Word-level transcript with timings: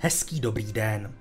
Hezký 0.00 0.40
dobrý 0.40 0.72
den. 0.72 1.14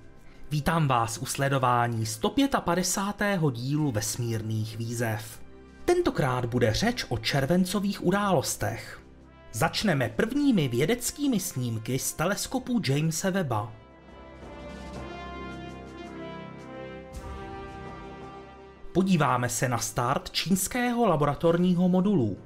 Vítám 0.51 0.87
vás 0.87 1.17
u 1.17 1.25
sledování 1.25 2.05
155. 2.05 3.41
dílu 3.51 3.91
vesmírných 3.91 4.77
výzev. 4.77 5.41
Tentokrát 5.85 6.45
bude 6.45 6.73
řeč 6.73 7.05
o 7.09 7.17
červencových 7.17 8.05
událostech. 8.05 9.01
Začneme 9.51 10.09
prvními 10.09 10.67
vědeckými 10.67 11.39
snímky 11.39 11.99
z 11.99 12.13
teleskopu 12.13 12.81
Jamesa 12.89 13.29
Webba. 13.29 13.73
Podíváme 18.93 19.49
se 19.49 19.69
na 19.69 19.77
start 19.77 20.29
čínského 20.29 21.05
laboratorního 21.05 21.89
modulu. 21.89 22.37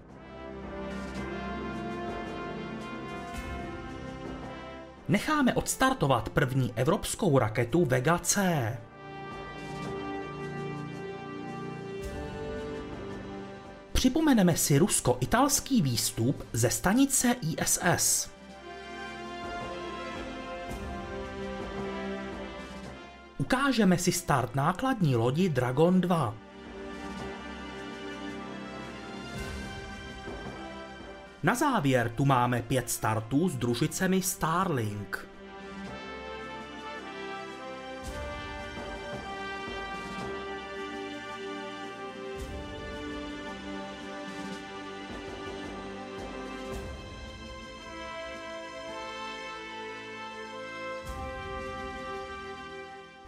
Necháme 5.12 5.54
odstartovat 5.54 6.30
první 6.30 6.74
evropskou 6.76 7.40
raketu 7.40 7.86
Vega 7.86 8.20
C. 8.20 8.78
Připomeneme 13.94 14.58
si 14.58 14.78
rusko-italský 14.78 15.82
výstup 15.82 16.44
ze 16.54 16.70
stanice 16.70 17.36
ISS. 17.42 18.30
Ukážeme 23.38 23.98
si 23.98 24.12
start 24.12 24.55
nákladní 24.55 25.16
lodi 25.16 25.50
Dragon 25.50 26.02
2. 26.02 26.36
Na 31.44 31.55
závěr 31.55 32.10
tu 32.10 32.26
máme 32.26 32.62
pět 32.62 32.90
startů 32.90 33.49
s 33.49 33.55
družicemi 33.55 34.21
Starlink. 34.21 35.27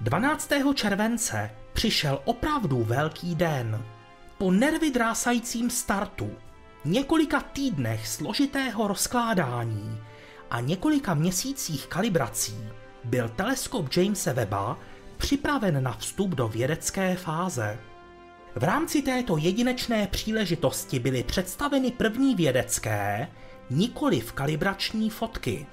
Dvanáctého 0.01 0.73
července 0.73 1.51
přišel 1.73 2.21
opravdu 2.25 2.83
velký 2.83 3.35
den. 3.35 3.85
Po 4.37 4.51
nervy 4.51 4.91
drásajícím 4.91 5.69
startu 5.69 6.31
několika 6.85 7.41
týdnech 7.41 8.07
složitého 8.07 8.87
rozkládání 8.87 9.99
a 10.49 10.59
několika 10.59 11.13
měsících 11.13 11.87
kalibrací 11.87 12.57
byl 13.03 13.29
teleskop 13.29 13.95
Jamesa 13.97 14.33
Webba 14.33 14.79
připraven 15.17 15.83
na 15.83 15.91
vstup 15.91 16.29
do 16.29 16.47
vědecké 16.47 17.15
fáze. 17.15 17.79
V 18.55 18.63
rámci 18.63 19.01
této 19.01 19.37
jedinečné 19.37 20.07
příležitosti 20.07 20.99
byly 20.99 21.23
představeny 21.23 21.91
první 21.91 22.35
vědecké, 22.35 23.27
nikoli 23.69 24.19
v 24.19 24.33
kalibrační 24.33 25.09
fotky. 25.09 25.67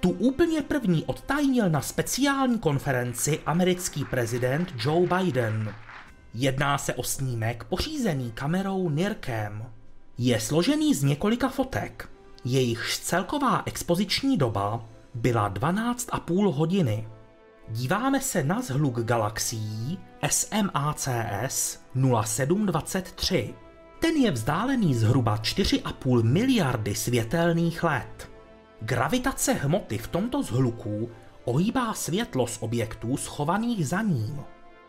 Tu 0.00 0.10
úplně 0.10 0.62
první 0.62 1.04
odtajnil 1.04 1.70
na 1.70 1.80
speciální 1.80 2.58
konferenci 2.58 3.40
americký 3.46 4.04
prezident 4.04 4.74
Joe 4.84 5.08
Biden. 5.16 5.74
Jedná 6.34 6.78
se 6.78 6.94
o 6.94 7.02
snímek 7.02 7.64
pořízený 7.64 8.32
kamerou 8.32 8.90
NIRCam. 8.90 9.72
Je 10.18 10.40
složený 10.40 10.94
z 10.94 11.02
několika 11.02 11.48
fotek, 11.48 12.08
jejichž 12.44 12.98
celková 12.98 13.62
expoziční 13.66 14.36
doba 14.36 14.84
byla 15.14 15.50
12,5 15.50 16.52
hodiny. 16.52 17.08
Díváme 17.68 18.20
se 18.20 18.44
na 18.44 18.62
zhluk 18.62 19.00
galaxií 19.00 19.98
SMACS 20.30 21.78
0723. 22.24 23.54
Ten 24.00 24.14
je 24.14 24.30
vzdálený 24.30 24.94
zhruba 24.94 25.36
4,5 25.36 26.22
miliardy 26.22 26.94
světelných 26.94 27.84
let. 27.84 28.30
Gravitace 28.80 29.52
hmoty 29.52 29.98
v 29.98 30.08
tomto 30.08 30.42
zhluku 30.42 31.10
ohýbá 31.44 31.94
světlo 31.94 32.46
z 32.46 32.58
objektů 32.62 33.16
schovaných 33.16 33.88
za 33.88 34.02
ním. 34.02 34.40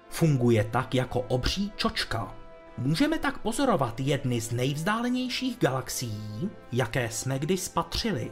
Funguje 0.09 0.63
tak 0.63 0.95
jako 0.95 1.19
obří 1.19 1.71
čočka. 1.75 2.35
Můžeme 2.77 3.19
tak 3.19 3.37
pozorovat 3.37 3.99
jedny 3.99 4.41
z 4.41 4.51
nejvzdálenějších 4.51 5.57
galaxií, 5.59 6.49
jaké 6.71 7.09
jsme 7.09 7.39
kdy 7.39 7.57
spatřili. 7.57 8.31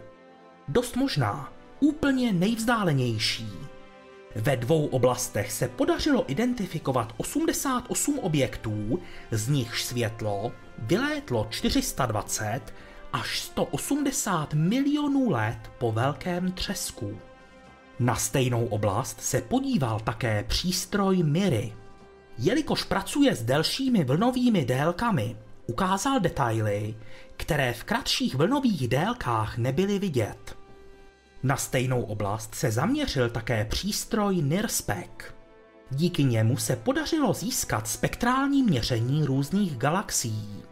Dost 0.68 0.96
možná 0.96 1.54
úplně 1.80 2.34
nejvzdálenější. 2.34 3.50
Ve 4.36 4.58
dvou 4.58 4.86
oblastech 4.86 5.52
se 5.52 5.68
podařilo 5.68 6.32
identifikovat 6.32 7.14
88 7.18 8.20
objektů, 8.20 9.00
z 9.32 9.50
nichž 9.50 9.84
světlo 9.84 10.52
vylétlo 10.78 11.48
420 11.50 12.62
až 13.14 13.40
180 13.40 14.54
milionů 14.54 15.30
let 15.30 15.72
po 15.78 15.92
velkém 15.92 16.52
třesku. 16.52 17.20
Na 18.00 18.16
stejnou 18.16 18.66
oblast 18.66 19.22
se 19.22 19.42
podíval 19.42 20.00
také 20.00 20.44
přístroj 20.44 21.24
Miry, 21.24 21.74
jelikož 22.42 22.84
pracuje 22.84 23.36
s 23.36 23.44
delšími 23.44 24.04
vlnovými 24.04 24.66
délkami, 24.66 25.38
ukázal 25.68 26.20
detaily, 26.20 26.96
které 27.38 27.74
v 27.74 27.84
kratších 27.84 28.36
vlnových 28.36 28.88
délkách 28.88 29.58
nebyly 29.58 30.00
vidět. 30.00 30.58
Na 31.44 31.58
stejnou 31.58 32.02
oblast 32.02 32.56
se 32.56 32.72
zaměřil 32.72 33.30
také 33.30 33.66
přístroj 33.66 34.42
NIRSPEC. 34.42 35.10
Díky 35.92 36.24
němu 36.24 36.58
se 36.58 36.76
podařilo 36.76 37.34
získat 37.34 37.88
spektrální 37.88 38.64
měření 38.64 39.26
různých 39.26 39.78
galaxií. 39.78 40.64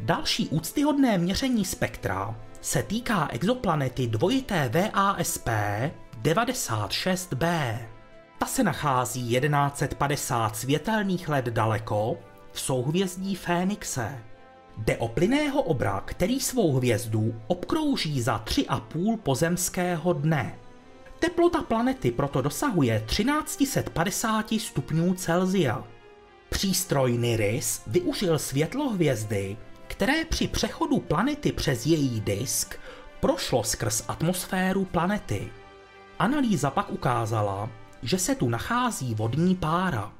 Další 0.00 0.48
úctyhodné 0.48 1.18
měření 1.18 1.64
spektra 1.64 2.40
se 2.60 2.82
týká 2.82 3.28
exoplanety 3.32 4.06
dvojité 4.06 4.68
VASP 4.68 5.48
96b. 6.22 7.78
Ta 8.38 8.46
se 8.46 8.62
nachází 8.62 9.28
1150 9.28 10.56
světelných 10.56 11.28
let 11.28 11.44
daleko 11.44 12.16
v 12.52 12.60
souhvězdí 12.60 13.34
Fénixe. 13.34 14.18
Jde 14.76 14.96
o 14.96 15.08
plyného 15.08 15.62
obra, 15.62 16.02
který 16.04 16.40
svou 16.40 16.72
hvězdu 16.72 17.34
obkrouží 17.46 18.22
za 18.22 18.38
3,5 18.38 19.16
pozemského 19.16 20.12
dne. 20.12 20.58
Teplota 21.18 21.62
planety 21.62 22.10
proto 22.10 22.42
dosahuje 22.42 23.02
1350 23.06 24.46
stupňů 24.58 25.14
Celsia. 25.14 25.84
Přístroj 26.48 27.18
NIRIS 27.18 27.82
využil 27.86 28.38
světlo 28.38 28.88
hvězdy, 28.88 29.56
které 29.86 30.24
při 30.24 30.48
přechodu 30.48 30.98
planety 30.98 31.52
přes 31.52 31.86
její 31.86 32.20
disk 32.20 32.78
prošlo 33.20 33.64
skrz 33.64 34.04
atmosféru 34.08 34.84
planety. 34.84 35.61
Analýza 36.18 36.70
pak 36.70 36.90
ukázala, 36.90 37.70
že 38.02 38.18
se 38.18 38.34
tu 38.34 38.48
nachází 38.48 39.14
vodní 39.14 39.54
pára. 39.54 40.12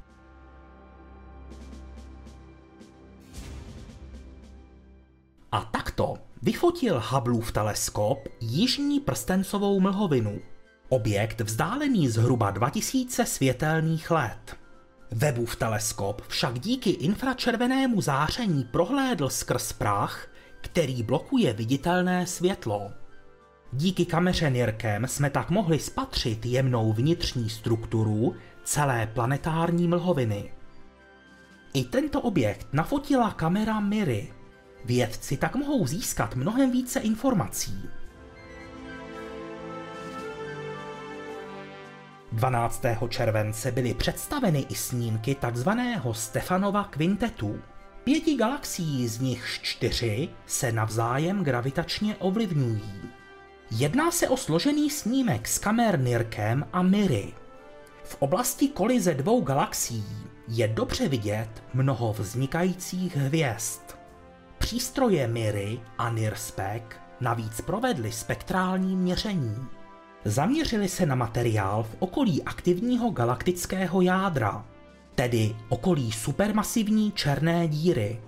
A 5.53 5.61
takto 5.61 6.19
vyfotil 6.43 7.03
Hubbleův 7.11 7.53
teleskop 7.53 8.29
jižní 8.41 9.01
prstencovou 9.01 9.81
mlhovinu, 9.81 10.41
objekt 10.89 11.41
vzdálený 11.41 12.09
zhruba 12.09 12.51
2000 12.51 13.27
světelných 13.27 14.11
let. 14.11 14.57
Webův 15.11 15.57
teleskop 15.57 16.23
však 16.29 16.59
díky 16.59 16.91
infračervenému 16.91 18.01
záření 18.01 18.65
prohlédl 18.65 19.29
skrz 19.29 19.73
prach, 19.73 20.29
který 20.61 21.03
blokuje 21.03 21.53
viditelné 21.53 22.27
světlo. 22.27 22.93
Díky 23.75 24.07
kameře 24.07 24.51
NIRCam 24.51 25.07
jsme 25.07 25.31
tak 25.31 25.51
mohli 25.51 25.79
spatřit 25.79 26.47
jemnou 26.47 26.93
vnitřní 26.93 27.51
strukturu 27.51 28.35
celé 28.65 29.07
planetární 29.07 29.89
mlhoviny. 29.89 30.53
I 31.75 31.85
tento 31.85 32.21
objekt 32.21 32.67
nafotila 32.73 33.31
kamera 33.31 33.81
Miry. 33.81 34.33
Vědci 34.85 35.37
tak 35.37 35.57
mohou 35.57 35.87
získat 35.87 36.35
mnohem 36.35 36.71
více 36.71 37.01
informací. 37.01 37.89
12. 42.33 42.83
července 43.09 43.73
byly 43.73 43.95
představeny 43.95 44.67
i 44.69 44.75
snímky 44.75 45.37
tzv. 45.53 45.69
Stefanova 46.13 46.85
kvintetu. 46.85 47.61
Pěti 48.05 48.37
galaxií 48.37 49.09
z 49.09 49.21
nich 49.21 49.59
čtyři 49.63 50.29
se 50.47 50.73
navzájem 50.73 51.45
gravitačně 51.45 52.17
ovlivňují. 52.17 53.22
Jedná 53.77 54.11
se 54.11 54.29
o 54.29 54.37
složený 54.37 54.91
snímek 54.91 55.49
s 55.49 55.59
kamer 55.59 56.01
NIRCam 56.01 56.67
a 56.73 56.83
MIRI. 56.83 57.33
V 58.05 58.17
oblasti 58.19 58.69
kolize 58.69 59.15
dvou 59.15 59.41
galaxií 59.41 60.05
je 60.49 60.69
dobře 60.69 61.09
vidět 61.09 61.49
mnoho 61.75 62.13
vznikajících 62.13 63.17
hvězd. 63.17 63.81
Přístroje 64.59 65.29
MIRI 65.29 65.81
a 65.99 66.11
NIRSPEC 66.11 66.83
navíc 67.21 67.61
provedli 67.61 68.13
spektrální 68.13 68.97
měření. 68.97 69.57
Zaměřili 70.25 70.89
se 70.89 71.07
na 71.07 71.15
materiál 71.15 71.83
v 71.83 71.97
okolí 71.99 72.43
aktivního 72.43 73.11
galaktického 73.11 74.01
jádra, 74.01 74.67
tedy 75.15 75.57
okolí 75.69 76.13
supermasivní 76.13 77.13
černé 77.13 77.69
díry. 77.69 78.21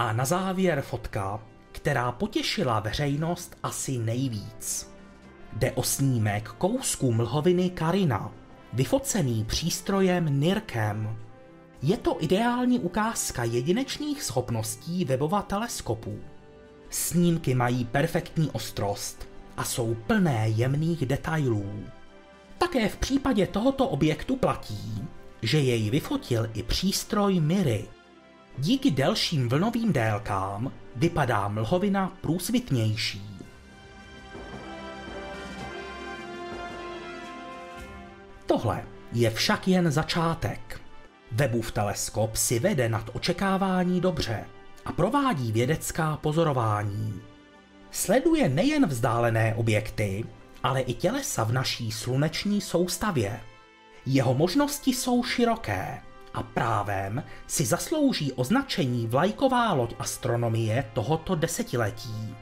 A 0.00 0.12
na 0.12 0.24
závěr 0.24 0.82
fotka, 0.82 1.40
která 1.72 2.12
potěšila 2.12 2.80
veřejnost 2.80 3.56
asi 3.62 3.98
nejvíc. 3.98 4.92
Jde 5.52 5.72
o 5.72 5.82
snímek 5.82 6.48
kousku 6.48 7.12
mlhoviny 7.12 7.70
Karina, 7.70 8.32
vyfocený 8.72 9.44
přístrojem 9.44 10.40
NIRKem. 10.40 11.16
Je 11.82 11.96
to 11.96 12.16
ideální 12.20 12.78
ukázka 12.78 13.44
jedinečných 13.44 14.22
schopností 14.22 15.04
webova 15.04 15.42
teleskopu. 15.42 16.18
Snímky 16.90 17.54
mají 17.54 17.84
perfektní 17.84 18.50
ostrost 18.50 19.28
a 19.56 19.64
jsou 19.64 19.94
plné 19.94 20.48
jemných 20.48 21.06
detailů. 21.06 21.84
Také 22.58 22.88
v 22.88 22.96
případě 22.96 23.46
tohoto 23.46 23.88
objektu 23.88 24.36
platí, 24.36 25.08
že 25.42 25.58
jej 25.58 25.90
vyfotil 25.90 26.50
i 26.54 26.62
přístroj 26.62 27.40
Miry. 27.40 27.88
Díky 28.58 28.90
delším 28.90 29.48
vlnovým 29.48 29.92
délkám 29.92 30.72
vypadá 30.96 31.48
mlhovina 31.48 32.12
průsvitnější. 32.20 33.22
Tohle 38.46 38.84
je 39.12 39.30
však 39.30 39.68
jen 39.68 39.90
začátek. 39.90 40.80
Webův 41.32 41.72
teleskop 41.72 42.36
si 42.36 42.58
vede 42.58 42.88
nad 42.88 43.10
očekávání 43.12 44.00
dobře 44.00 44.44
a 44.84 44.92
provádí 44.92 45.52
vědecká 45.52 46.16
pozorování. 46.16 47.20
Sleduje 47.90 48.48
nejen 48.48 48.86
vzdálené 48.86 49.54
objekty, 49.54 50.24
ale 50.62 50.80
i 50.80 50.94
tělesa 50.94 51.44
v 51.44 51.52
naší 51.52 51.92
sluneční 51.92 52.60
soustavě. 52.60 53.40
Jeho 54.06 54.34
možnosti 54.34 54.90
jsou 54.92 55.24
široké 55.24 56.02
a 56.34 56.42
právem 56.42 57.24
si 57.46 57.66
zaslouží 57.66 58.32
označení 58.32 59.06
vlajková 59.06 59.72
loď 59.72 59.94
astronomie 59.98 60.90
tohoto 60.92 61.34
desetiletí. 61.34 62.34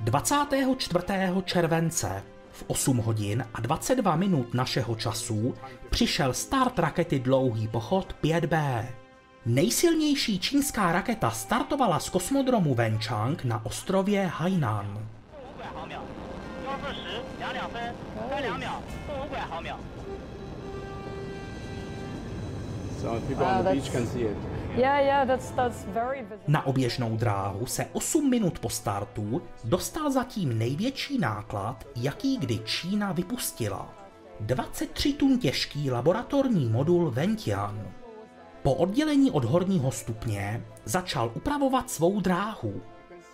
Dvacátého 0.00 0.76
24. 0.90 1.42
července 1.44 2.22
v 2.50 2.64
8 2.66 2.96
hodin 2.96 3.44
a 3.54 3.60
22 3.60 4.16
minut 4.16 4.54
našeho 4.54 4.94
času 4.96 5.54
přišel 5.90 6.32
start 6.32 6.78
rakety 6.78 7.18
Dlouhý 7.18 7.68
pochod 7.68 8.16
5B. 8.22 8.86
Nejsilnější 9.46 10.38
čínská 10.38 10.92
raketa 10.92 11.30
startovala 11.30 11.98
z 11.98 12.08
kosmodromu 12.08 12.74
Wenchang 12.74 13.44
na 13.44 13.66
ostrově 13.66 14.26
Hainan. 14.26 15.08
Na 26.48 26.66
oběžnou 26.66 27.16
dráhu 27.16 27.66
se 27.66 27.86
8 27.92 28.30
minut 28.30 28.58
po 28.58 28.70
startu 28.70 29.42
dostal 29.64 30.10
zatím 30.10 30.58
největší 30.58 31.18
náklad, 31.18 31.84
jaký 31.96 32.36
kdy 32.36 32.58
Čína 32.58 33.12
vypustila. 33.12 33.94
23 34.40 35.12
tun 35.12 35.38
těžký 35.38 35.90
laboratorní 35.90 36.68
modul 36.68 37.10
Ventian. 37.10 38.01
Po 38.62 38.74
oddělení 38.74 39.30
od 39.30 39.44
horního 39.44 39.90
stupně 39.92 40.64
začal 40.84 41.32
upravovat 41.34 41.90
svou 41.90 42.20
dráhu. 42.20 42.82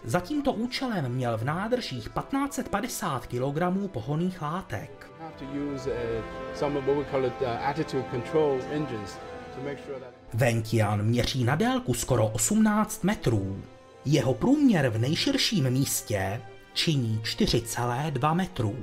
Za 0.04 0.20
tímto 0.20 0.52
účelem 0.52 1.08
měl 1.08 1.38
v 1.38 1.44
nádržích 1.44 2.08
1550 2.08 3.26
kg 3.26 3.58
pohonných 3.86 4.42
látek. 4.42 5.10
uh, 5.42 5.52
uh, 5.54 5.92
Ventian 10.34 11.02
měří 11.02 11.44
na 11.44 11.56
délku 11.56 11.94
skoro 11.94 12.28
18 12.28 13.04
metrů. 13.04 13.62
Jeho 14.04 14.34
průměr 14.34 14.88
v 14.88 14.98
nejširším 14.98 15.70
místě 15.70 16.42
činí 16.72 17.20
4,2 17.22 18.34
metrů. 18.34 18.76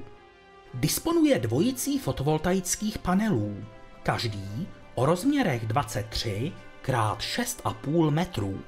Disponuje 0.73 1.39
dvojicí 1.39 1.99
fotovoltaických 1.99 2.97
panelů, 2.97 3.55
každý 4.03 4.67
o 4.95 5.05
rozměrech 5.05 5.65
23 5.65 6.51
x 6.83 6.89
6,5 6.89 8.09
metrů. 8.09 8.59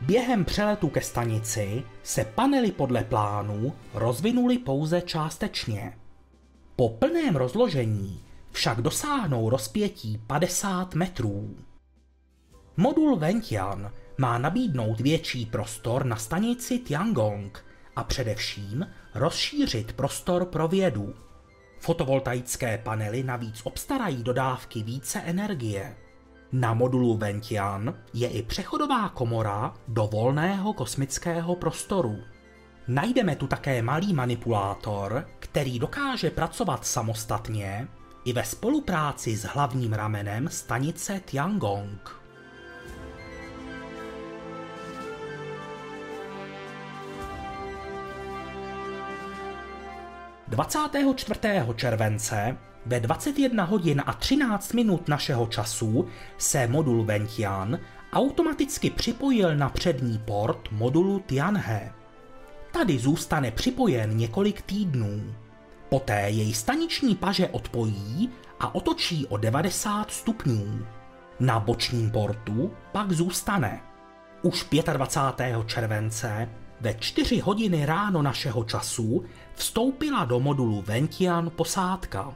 Během 0.00 0.44
přeletu 0.44 0.88
ke 0.88 1.00
stanici 1.00 1.82
se 2.02 2.24
panely 2.24 2.72
podle 2.72 3.04
plánu 3.04 3.72
rozvinuly 3.94 4.58
pouze 4.58 5.00
částečně. 5.00 5.98
Po 6.76 6.88
plném 6.88 7.36
rozložení 7.36 8.20
však 8.52 8.82
dosáhnou 8.82 9.50
rozpětí 9.50 10.22
50 10.26 10.94
metrů. 10.94 11.56
Modul 12.76 13.16
Ventian 13.16 13.92
má 14.18 14.38
nabídnout 14.38 15.00
větší 15.00 15.46
prostor 15.46 16.06
na 16.06 16.16
stanici 16.16 16.78
Tiangong 16.78 17.64
a 17.96 18.04
především 18.04 18.86
rozšířit 19.14 19.92
prostor 19.92 20.44
pro 20.44 20.68
vědu. 20.68 21.14
Fotovoltaické 21.80 22.78
panely 22.78 23.22
navíc 23.22 23.60
obstarají 23.64 24.22
dodávky 24.22 24.82
více 24.82 25.20
energie. 25.20 25.96
Na 26.52 26.74
modulu 26.74 27.16
Ventian 27.16 27.94
je 28.14 28.28
i 28.28 28.42
přechodová 28.42 29.08
komora 29.08 29.74
do 29.88 30.06
volného 30.06 30.72
kosmického 30.72 31.56
prostoru. 31.56 32.18
Najdeme 32.88 33.36
tu 33.36 33.46
také 33.46 33.82
malý 33.82 34.14
manipulátor, 34.14 35.26
který 35.38 35.78
dokáže 35.78 36.30
pracovat 36.30 36.86
samostatně 36.86 37.88
i 38.24 38.32
ve 38.32 38.44
spolupráci 38.44 39.36
s 39.36 39.44
hlavním 39.44 39.92
ramenem 39.92 40.48
stanice 40.48 41.20
Tiangong. 41.24 42.17
24. 50.48 51.40
července 51.76 52.56
ve 52.86 53.00
21 53.00 53.64
hodin 53.64 54.02
a 54.06 54.12
13 54.12 54.72
minut 54.72 55.08
našeho 55.08 55.46
času 55.46 56.08
se 56.38 56.66
modul 56.66 57.04
Ventian 57.04 57.78
automaticky 58.12 58.90
připojil 58.90 59.56
na 59.56 59.68
přední 59.68 60.18
port 60.18 60.72
modulu 60.72 61.18
Tianhe. 61.18 61.92
Tady 62.72 62.98
zůstane 62.98 63.50
připojen 63.50 64.16
několik 64.16 64.62
týdnů. 64.62 65.34
Poté 65.88 66.30
jej 66.30 66.54
staniční 66.54 67.14
paže 67.14 67.48
odpojí 67.48 68.30
a 68.60 68.74
otočí 68.74 69.26
o 69.26 69.36
90 69.36 70.10
stupňů. 70.10 70.86
Na 71.40 71.60
bočním 71.60 72.10
portu 72.10 72.72
pak 72.92 73.12
zůstane. 73.12 73.80
Už 74.42 74.66
25. 74.92 75.66
července 75.66 76.48
ve 76.80 76.94
4 76.94 77.40
hodiny 77.40 77.86
ráno 77.86 78.22
našeho 78.22 78.64
času 78.64 79.24
vstoupila 79.54 80.24
do 80.24 80.40
modulu 80.40 80.82
Ventian 80.82 81.50
posádka. 81.50 82.34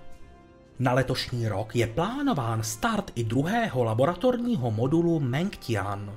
Na 0.79 0.93
letošní 0.93 1.49
rok 1.49 1.77
je 1.77 1.87
plánován 1.87 2.63
start 2.63 3.11
i 3.15 3.25
druhého 3.25 3.85
laboratorního 3.85 4.71
modulu 4.71 5.21
Mengtian. 5.21 6.15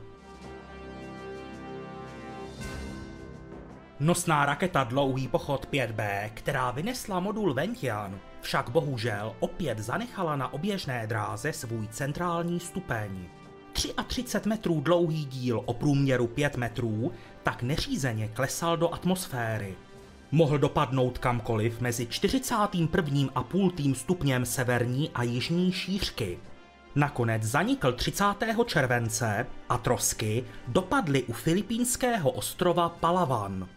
Nosná 3.99 4.45
raketa 4.45 4.83
Dlouhý 4.83 5.27
pochod 5.27 5.67
5B, 5.71 6.29
která 6.33 6.71
vynesla 6.71 7.19
modul 7.19 7.53
Ventian, 7.53 8.19
však 8.41 8.69
bohužel 8.69 9.35
opět 9.39 9.79
zanechala 9.79 10.35
na 10.35 10.53
oběžné 10.53 11.07
dráze 11.07 11.53
svůj 11.53 11.87
centrální 11.87 12.59
stupeň. 12.59 13.27
33 13.75 14.49
metrů 14.49 14.81
dlouhý 14.81 15.25
díl 15.25 15.61
o 15.65 15.73
průměru 15.73 16.27
5 16.27 16.57
metrů 16.57 17.11
tak 17.43 17.63
neřízeně 17.63 18.27
klesal 18.27 18.77
do 18.77 18.93
atmosféry. 18.93 19.75
Mohl 20.31 20.57
dopadnout 20.57 21.17
kamkoliv 21.17 21.81
mezi 21.81 22.07
41. 22.07 23.29
a 23.35 23.43
půl 23.43 23.71
tým 23.71 23.95
stupněm 23.95 24.45
severní 24.45 25.09
a 25.09 25.23
jižní 25.23 25.71
šířky. 25.71 26.39
Nakonec 26.95 27.43
zanikl 27.43 27.91
30. 27.91 28.23
července 28.65 29.47
a 29.69 29.77
trosky 29.77 30.43
dopadly 30.67 31.23
u 31.23 31.33
filipínského 31.33 32.31
ostrova 32.31 32.89
Palawan. 32.89 33.67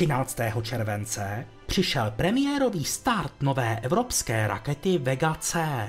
13. 0.00 0.38
července 0.62 1.46
přišel 1.66 2.10
premiérový 2.16 2.84
start 2.84 3.32
nové 3.42 3.80
evropské 3.80 4.46
rakety 4.46 4.98
Vega 4.98 5.34
C. 5.34 5.88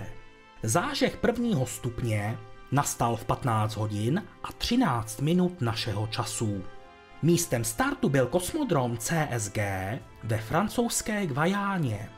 Zážeh 0.64 1.18
prvního 1.18 1.66
stupně 1.66 2.38
nastal 2.72 3.16
v 3.16 3.26
15 3.26 3.76
hodin 3.76 4.24
a 4.44 4.52
13 4.54 5.22
minut 5.22 5.62
našeho 5.62 6.08
času. 6.08 6.64
Místem 7.22 7.64
startu 7.64 8.10
byl 8.10 8.28
kosmodrom 8.28 8.98
CSG 8.98 9.58
ve 10.24 10.38
francouzské 10.38 11.26
Gvajáně. 11.26 12.10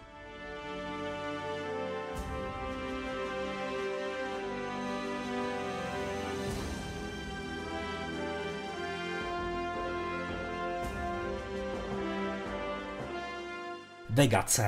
Vega 14.13 14.43
C 14.43 14.63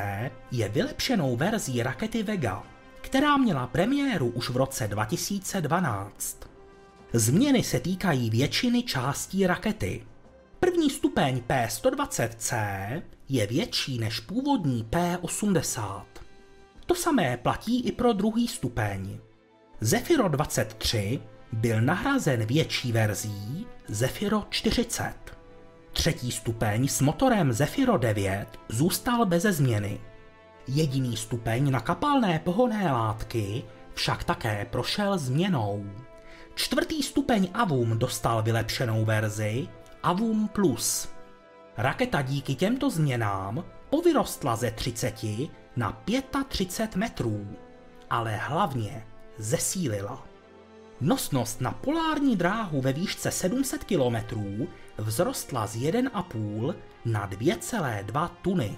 je 0.51 0.69
vylepšenou 0.69 1.35
verzí 1.35 1.83
rakety 1.83 2.23
Vega, 2.23 2.63
která 3.01 3.37
měla 3.37 3.67
premiéru 3.67 4.27
už 4.27 4.49
v 4.49 4.57
roce 4.57 4.87
2012. 4.87 6.39
Změny 7.13 7.63
se 7.63 7.79
týkají 7.79 8.29
většiny 8.29 8.83
částí 8.83 9.47
rakety. 9.47 10.05
První 10.59 10.89
stupeň 10.89 11.41
P120C 11.47 13.01
je 13.29 13.47
větší 13.47 13.99
než 13.99 14.19
původní 14.19 14.83
P80. 14.83 16.03
To 16.85 16.95
samé 16.95 17.37
platí 17.37 17.87
i 17.87 17.91
pro 17.91 18.13
druhý 18.13 18.47
stupeň. 18.47 19.19
Zefiro 19.81 20.27
23 20.27 21.19
byl 21.51 21.81
nahrazen 21.81 22.45
větší 22.45 22.91
verzí 22.91 23.67
Zefiro 23.87 24.43
40. 24.49 25.13
Třetí 25.95 26.31
stupeň 26.31 26.87
s 26.87 27.01
motorem 27.01 27.53
Zephyro 27.53 27.97
9 27.97 28.45
zůstal 28.69 29.25
beze 29.25 29.51
změny. 29.51 29.99
Jediný 30.67 31.17
stupeň 31.17 31.71
na 31.71 31.79
kapalné 31.79 32.39
pohonné 32.39 32.91
látky 32.91 33.63
však 33.93 34.23
také 34.23 34.65
prošel 34.65 35.17
změnou. 35.17 35.85
Čtvrtý 36.55 37.03
stupeň 37.03 37.49
Avum 37.53 37.99
dostal 37.99 38.43
vylepšenou 38.43 39.05
verzi 39.05 39.67
Avum 40.03 40.47
Plus. 40.47 41.09
Raketa 41.77 42.21
díky 42.21 42.55
těmto 42.55 42.89
změnám 42.89 43.63
povyrostla 43.89 44.55
ze 44.55 44.71
30 44.71 45.23
na 45.75 46.03
35 46.47 46.95
metrů, 46.95 47.47
ale 48.09 48.35
hlavně 48.35 49.05
zesílila. 49.37 50.34
Nosnost 51.01 51.61
na 51.61 51.71
polární 51.71 52.35
dráhu 52.35 52.81
ve 52.81 52.93
výšce 52.93 53.31
700 53.31 53.83
km 53.83 54.45
vzrostla 55.05 55.67
z 55.67 55.75
1,5 55.75 56.75
na 57.05 57.29
2,2 57.29 58.29
tuny. 58.41 58.77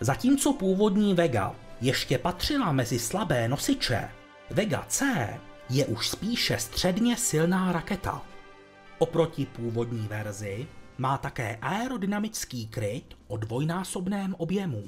Zatímco 0.00 0.52
původní 0.52 1.14
Vega 1.14 1.54
ještě 1.80 2.18
patřila 2.18 2.72
mezi 2.72 2.98
slabé 2.98 3.48
nosiče, 3.48 4.08
Vega 4.50 4.84
C 4.88 5.28
je 5.70 5.86
už 5.86 6.08
spíše 6.08 6.58
středně 6.58 7.16
silná 7.16 7.72
raketa. 7.72 8.22
Oproti 8.98 9.46
původní 9.46 10.08
verzi 10.08 10.66
má 10.98 11.18
také 11.18 11.58
aerodynamický 11.62 12.66
kryt 12.66 13.14
o 13.28 13.36
dvojnásobném 13.36 14.34
objemu. 14.38 14.84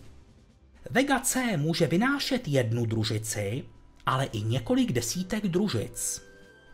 Vega 0.91 1.21
C 1.21 1.57
může 1.57 1.87
vynášet 1.87 2.49
jednu 2.49 2.87
družici, 2.87 3.65
ale 4.07 4.25
i 4.25 4.43
několik 4.43 4.93
desítek 4.93 5.49
družic. 5.49 6.28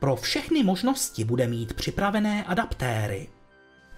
Pro 0.05 0.17
všechny 0.17 0.63
možnosti 0.63 1.25
bude 1.25 1.47
mít 1.47 1.75
připravené 1.75 2.45
adaptéry. 2.45 3.29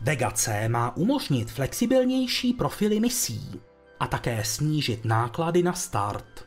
Vega 0.00 0.30
C 0.30 0.68
má 0.68 0.96
umožnit 0.96 1.50
flexibilnější 1.50 2.52
profily 2.52 3.00
misí 3.00 3.60
a 4.00 4.06
také 4.06 4.44
snížit 4.44 5.04
náklady 5.04 5.62
na 5.62 5.72
start. 5.72 6.46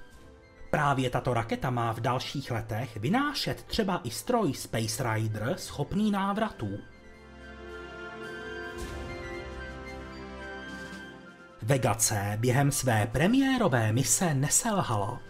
Právě 0.72 1.10
tato 1.10 1.34
raketa 1.34 1.70
má 1.70 1.94
v 1.94 2.00
dalších 2.00 2.52
letech 2.52 2.98
vynášet 2.98 3.64
třeba 3.64 4.02
i 4.04 4.12
stroj 4.12 4.54
Space 4.54 5.14
Rider 5.14 5.56
schopný 5.58 6.12
návratu. 6.12 6.70
Vega 11.62 11.96
C 11.96 12.38
během 12.40 12.72
své 12.72 13.08
premiérové 13.12 13.92
mise 13.92 14.34
neselhala. 14.34 15.29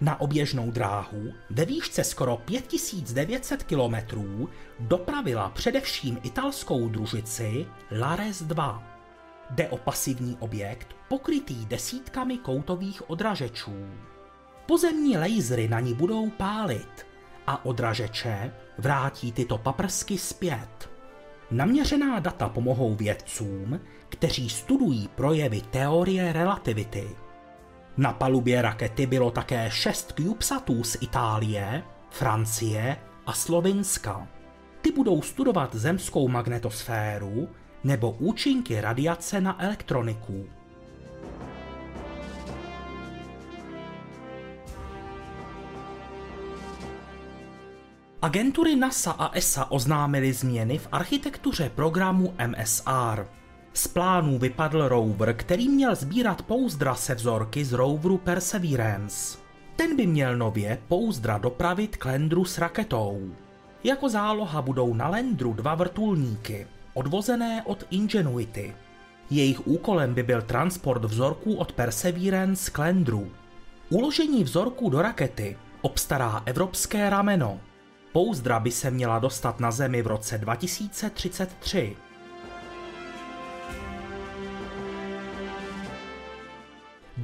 Na 0.00 0.20
oběžnou 0.20 0.70
dráhu 0.70 1.32
ve 1.50 1.64
výšce 1.64 2.04
skoro 2.04 2.36
5900 2.36 3.62
km 3.62 4.24
dopravila 4.80 5.50
především 5.50 6.18
italskou 6.22 6.88
družici 6.88 7.66
Lares 8.00 8.42
2. 8.42 8.82
Jde 9.50 9.68
o 9.68 9.76
pasivní 9.76 10.36
objekt 10.40 10.96
pokrytý 11.08 11.66
desítkami 11.66 12.38
koutových 12.38 13.10
odražečů. 13.10 13.86
Pozemní 14.66 15.18
lasery 15.18 15.68
na 15.68 15.80
ní 15.80 15.94
budou 15.94 16.30
pálit 16.30 17.06
a 17.46 17.64
odražeče 17.64 18.52
vrátí 18.78 19.32
tyto 19.32 19.58
paprsky 19.58 20.18
zpět. 20.18 20.90
Naměřená 21.50 22.18
data 22.18 22.48
pomohou 22.48 22.94
vědcům, 22.94 23.80
kteří 24.08 24.48
studují 24.48 25.08
projevy 25.08 25.60
teorie 25.60 26.32
relativity. 26.32 27.16
Na 27.98 28.12
palubě 28.12 28.62
rakety 28.62 29.06
bylo 29.06 29.30
také 29.30 29.70
šest 29.70 30.12
CubeSatů 30.16 30.84
z 30.84 30.96
Itálie, 31.00 31.82
Francie 32.10 32.96
a 33.26 33.32
Slovinska. 33.32 34.28
Ty 34.80 34.92
budou 34.92 35.22
studovat 35.22 35.74
zemskou 35.74 36.28
magnetosféru 36.28 37.48
nebo 37.84 38.10
účinky 38.10 38.80
radiace 38.80 39.40
na 39.40 39.62
elektroniku. 39.64 40.46
Agentury 48.22 48.76
NASA 48.76 49.12
a 49.12 49.36
ESA 49.36 49.70
oznámily 49.70 50.32
změny 50.32 50.78
v 50.78 50.88
architektuře 50.92 51.70
programu 51.74 52.34
MSR. 52.46 53.37
Z 53.78 53.88
plánů 53.88 54.38
vypadl 54.38 54.88
rover, 54.88 55.34
který 55.34 55.68
měl 55.68 55.94
sbírat 55.94 56.42
pouzdra 56.42 56.94
se 56.94 57.14
vzorky 57.14 57.64
z 57.64 57.72
roveru 57.72 58.18
Perseverance. 58.18 59.38
Ten 59.76 59.96
by 59.96 60.06
měl 60.06 60.36
nově 60.36 60.78
pouzdra 60.88 61.38
dopravit 61.38 61.96
k 61.96 62.04
Landru 62.04 62.44
s 62.44 62.58
raketou. 62.58 63.30
Jako 63.84 64.08
záloha 64.08 64.62
budou 64.62 64.94
na 64.94 65.08
Landru 65.08 65.52
dva 65.52 65.74
vrtulníky, 65.74 66.66
odvozené 66.94 67.62
od 67.66 67.84
Ingenuity. 67.90 68.74
Jejich 69.30 69.66
úkolem 69.66 70.14
by 70.14 70.22
byl 70.22 70.42
transport 70.42 71.04
vzorků 71.04 71.54
od 71.54 71.72
Perseverance 71.72 72.70
k 72.70 72.78
Landru. 72.78 73.30
Uložení 73.90 74.44
vzorků 74.44 74.90
do 74.90 75.02
rakety 75.02 75.56
obstará 75.80 76.42
evropské 76.46 77.10
rameno. 77.10 77.60
Pouzdra 78.12 78.60
by 78.60 78.70
se 78.70 78.90
měla 78.90 79.18
dostat 79.18 79.60
na 79.60 79.70
Zemi 79.70 80.02
v 80.02 80.06
roce 80.06 80.38
2033. 80.38 81.96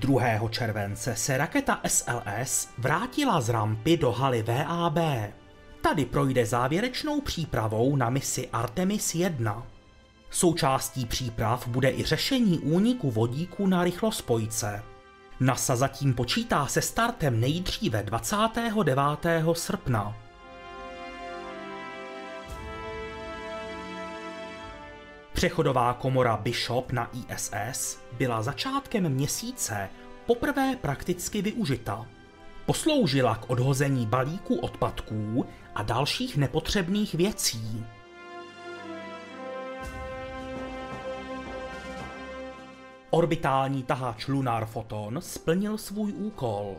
2. 0.07 0.49
července 0.51 1.17
se 1.17 1.39
raketa 1.39 1.81
SLS 1.87 2.69
vrátila 2.79 3.41
z 3.41 3.49
rampy 3.49 3.97
do 3.97 4.13
haly 4.13 4.43
VAB. 4.43 4.99
Tady 5.81 6.05
projde 6.05 6.47
závěrečnou 6.47 7.21
přípravou 7.21 7.97
na 7.97 8.11
misi 8.11 8.49
Artemis 8.53 9.15
1. 9.15 9.67
Součástí 10.31 11.07
příprav 11.07 11.69
bude 11.69 11.91
i 11.91 12.05
řešení 12.05 12.59
úniku 12.59 13.11
vodíku 13.11 13.67
na 13.67 13.85
rychlospojce. 13.85 14.83
NASA 15.41 15.77
zatím 15.77 16.15
počítá 16.15 16.67
se 16.67 16.83
startem 16.83 17.41
nejdříve 17.41 18.03
29. 18.03 18.99
srpna. 19.53 20.17
Přechodová 25.35 25.95
komora 25.95 26.37
Bishop 26.37 26.93
na 26.93 27.11
ISS 27.13 27.99
byla 28.13 28.43
začátkem 28.43 29.09
měsíce 29.09 29.89
poprvé 30.27 30.77
prakticky 30.77 31.43
využita. 31.43 32.07
Posloužila 32.67 33.37
k 33.37 33.51
odhození 33.51 34.07
balíků 34.07 34.57
odpadků 34.57 35.47
a 35.75 35.83
dalších 35.83 36.37
nepotřebných 36.37 37.15
věcí. 37.15 37.85
Orbitální 43.11 43.83
tahač 43.83 44.29
Lunar 44.29 44.67
Photon 44.67 45.21
splnil 45.21 45.79
svůj 45.79 46.13
úkol. 46.13 46.77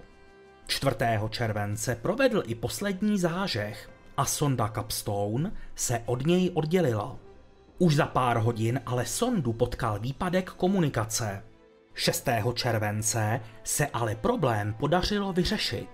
4. 0.68 0.96
července 1.30 1.96
provedl 1.96 2.44
i 2.46 2.56
poslední 2.56 3.20
zážeh 3.20 3.90
a 4.18 4.26
sonda 4.26 4.72
Capstone 4.76 5.52
se 5.76 6.04
od 6.06 6.26
něj 6.26 6.52
oddělila. 6.54 7.25
Už 7.77 7.96
za 7.96 8.05
pár 8.05 8.38
hodin 8.38 8.82
ale 8.86 9.05
sondu 9.05 9.53
potkal 9.53 10.00
výpadek 10.00 10.50
komunikace. 10.50 11.44
6. 11.94 12.27
července 12.53 13.39
se 13.63 13.88
ale 13.88 14.15
problém 14.15 14.74
podařilo 14.74 15.34
vyřešit. 15.34 15.89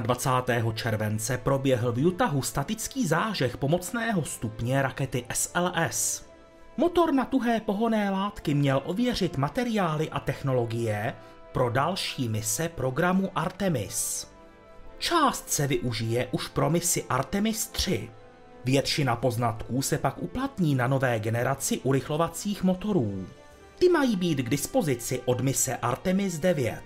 21. 0.00 0.72
července 0.72 1.38
proběhl 1.38 1.92
v 1.92 2.06
Utahu 2.06 2.42
statický 2.42 3.06
zážeh 3.06 3.56
pomocného 3.56 4.24
stupně 4.24 4.82
rakety 4.82 5.26
SLS. 5.32 6.28
Motor 6.76 7.12
na 7.12 7.24
tuhé 7.24 7.60
pohonné 7.60 8.10
látky 8.10 8.54
měl 8.54 8.82
ověřit 8.84 9.36
materiály 9.36 10.10
a 10.10 10.20
technologie 10.20 11.14
pro 11.52 11.70
další 11.70 12.28
mise 12.28 12.68
programu 12.68 13.30
Artemis. 13.34 14.35
Část 14.98 15.50
se 15.50 15.66
využije 15.66 16.28
už 16.32 16.48
pro 16.48 16.70
misi 16.70 17.04
Artemis 17.08 17.66
3. 17.66 18.10
Většina 18.64 19.16
poznatků 19.16 19.82
se 19.82 19.98
pak 19.98 20.22
uplatní 20.22 20.74
na 20.74 20.86
nové 20.86 21.20
generaci 21.20 21.78
urychlovacích 21.78 22.62
motorů. 22.62 23.26
Ty 23.78 23.88
mají 23.88 24.16
být 24.16 24.38
k 24.38 24.48
dispozici 24.48 25.22
od 25.24 25.40
mise 25.40 25.76
Artemis 25.76 26.38
9. 26.38 26.82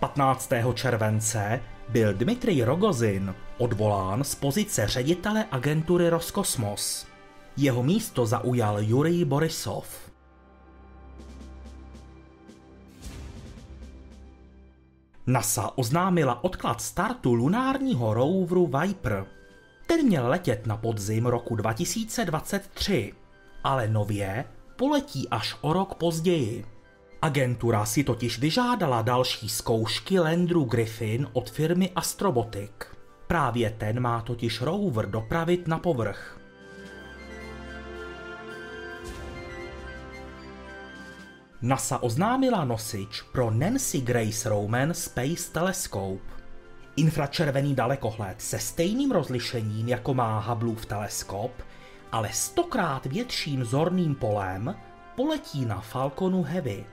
15. 0.00 0.52
července 0.74 1.60
byl 1.88 2.14
Dmitrij 2.14 2.62
Rogozin 2.62 3.34
odvolán 3.58 4.24
z 4.24 4.34
pozice 4.34 4.86
ředitele 4.88 5.44
agentury 5.50 6.08
Roskosmos. 6.08 7.06
Jeho 7.56 7.82
místo 7.82 8.26
zaujal 8.26 8.78
Jurij 8.80 9.24
Borisov. 9.24 10.09
NASA 15.26 15.78
oznámila 15.78 16.44
odklad 16.44 16.80
startu 16.80 17.34
lunárního 17.34 18.14
roveru 18.14 18.66
Viper. 18.66 19.26
Ten 19.86 20.06
měl 20.06 20.28
letět 20.28 20.66
na 20.66 20.76
podzim 20.76 21.26
roku 21.26 21.56
2023, 21.56 23.12
ale 23.64 23.88
nově 23.88 24.44
poletí 24.76 25.28
až 25.28 25.56
o 25.60 25.72
rok 25.72 25.94
později. 25.94 26.64
Agentura 27.22 27.84
si 27.84 28.04
totiž 28.04 28.38
vyžádala 28.38 29.02
další 29.02 29.48
zkoušky 29.48 30.18
Landru 30.18 30.64
Griffin 30.64 31.26
od 31.32 31.50
firmy 31.50 31.90
Astrobotic. 31.96 32.70
Právě 33.26 33.70
ten 33.70 34.00
má 34.00 34.20
totiž 34.20 34.60
rover 34.60 35.10
dopravit 35.10 35.68
na 35.68 35.78
povrch. 35.78 36.39
NASA 41.62 42.02
oznámila 42.02 42.64
nosič 42.64 43.22
pro 43.32 43.50
Nancy 43.50 44.00
Grace 44.00 44.48
Roman 44.48 44.94
Space 44.94 45.52
Telescope. 45.52 46.24
Infračervený 46.96 47.74
dalekohled 47.74 48.42
se 48.42 48.58
stejným 48.58 49.10
rozlišením 49.10 49.88
jako 49.88 50.14
má 50.14 50.38
Hubbleův 50.40 50.86
teleskop, 50.86 51.52
ale 52.12 52.32
stokrát 52.32 53.06
větším 53.06 53.64
zorným 53.64 54.14
polem 54.14 54.74
poletí 55.16 55.64
na 55.64 55.80
Falconu 55.80 56.42
Heavy. 56.42 56.86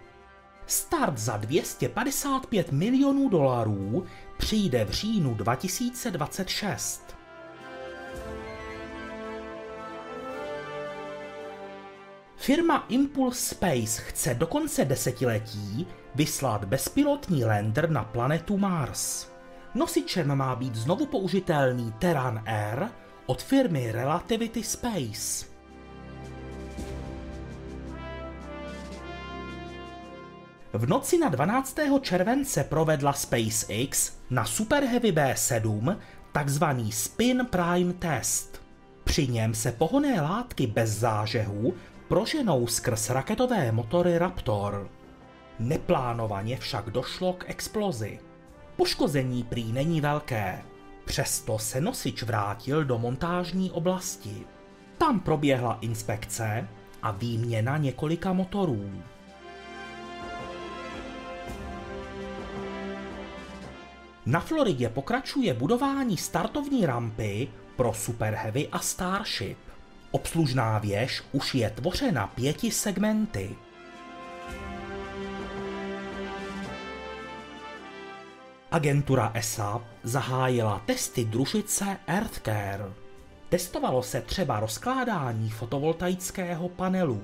Start 0.65 1.17
za 1.17 1.38
255 1.38 2.71
milionů 2.71 3.29
dolarů 3.29 4.05
přijde 4.38 4.86
v 4.86 4.89
říjnu 4.89 5.33
2026. 5.33 7.16
Firma 12.38 12.86
Impulse 12.89 13.56
Space 13.56 14.01
chce 14.01 14.34
do 14.34 14.48
konce 14.48 14.86
desetiletí 14.86 15.88
vyslat 16.15 16.65
bezpilotní 16.65 17.46
lander 17.46 17.89
na 17.89 18.03
planetu 18.03 18.58
Mars. 18.58 19.27
Nosičem 19.75 20.36
má 20.36 20.56
být 20.56 20.75
znovu 20.75 21.06
použitelný 21.06 21.94
Terran 22.00 22.44
Air 22.46 22.89
od 23.25 23.44
firmy 23.44 23.91
Relativity 23.91 24.63
Space. 24.63 25.46
V 30.74 30.89
noci 30.89 31.17
na 31.17 31.29
12. 31.29 31.77
července 32.01 32.64
provedla 32.64 33.14
SpaceX 33.14 34.14
na 34.29 34.46
Super 34.46 34.83
Heavy 34.83 35.11
B7 35.11 35.98
takzvaný 36.31 36.92
Spin 36.92 37.48
Prime 37.50 37.94
Test. 37.94 38.61
Při 39.03 39.27
něm 39.27 39.53
se 39.53 39.72
pohonné 39.72 40.22
látky 40.22 40.68
bez 40.68 40.90
zážehu 40.90 41.74
proženou 42.07 42.67
skrz 42.67 43.09
raketové 43.09 43.72
motory 43.72 44.17
Raptor. 44.17 44.89
Neplánovaně 45.59 46.57
však 46.57 46.89
došlo 46.89 47.33
k 47.33 47.50
explozi. 47.50 48.20
Poškození 48.75 49.43
prý 49.43 49.72
není 49.72 50.01
velké, 50.01 50.63
přesto 51.05 51.59
se 51.59 51.81
nosič 51.81 52.24
vrátil 52.24 52.85
do 52.85 52.98
montážní 52.98 53.72
oblasti. 53.72 54.46
Tam 54.98 55.20
proběhla 55.20 55.77
inspekce 55.81 56.67
a 57.03 57.11
výměna 57.11 57.77
několika 57.77 58.33
motorů. 58.33 58.91
Na 64.25 64.39
Floridě 64.39 64.89
pokračuje 64.89 65.53
budování 65.53 66.17
startovní 66.17 66.85
rampy 66.85 67.48
pro 67.75 67.93
Super 67.93 68.33
Heavy 68.33 68.67
a 68.67 68.79
Starship. 68.79 69.67
Obslužná 70.18 70.77
věž 70.77 71.24
už 71.32 71.56
je 71.56 71.70
tvořena 71.70 72.27
pěti 72.27 72.72
segmenty. 72.72 73.56
Agentura 78.72 79.32
ESA 79.34 79.82
zahájila 80.03 80.82
testy 80.86 81.25
družice 81.25 81.98
EarthCare. 82.08 82.94
Testovalo 83.50 84.03
se 84.03 84.22
třeba 84.22 84.60
rozkládání 84.60 85.50
fotovoltaického 85.50 86.70
panelu. 86.70 87.22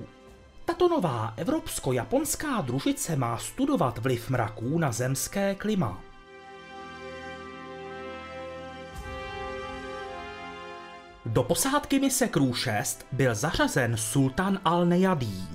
Tato 0.64 0.88
nová 0.88 1.34
evropsko-japonská 1.36 2.60
družice 2.60 3.16
má 3.16 3.38
studovat 3.38 3.98
vliv 3.98 4.30
mraků 4.30 4.78
na 4.78 4.92
zemské 4.92 5.54
klima. 5.54 6.02
Do 11.26 11.42
posádky 11.42 12.00
mise 12.00 12.28
Crew 12.28 12.54
6 12.54 13.06
byl 13.12 13.34
zařazen 13.34 13.96
Sultan 13.96 14.58
al-Nejadí. 14.64 15.48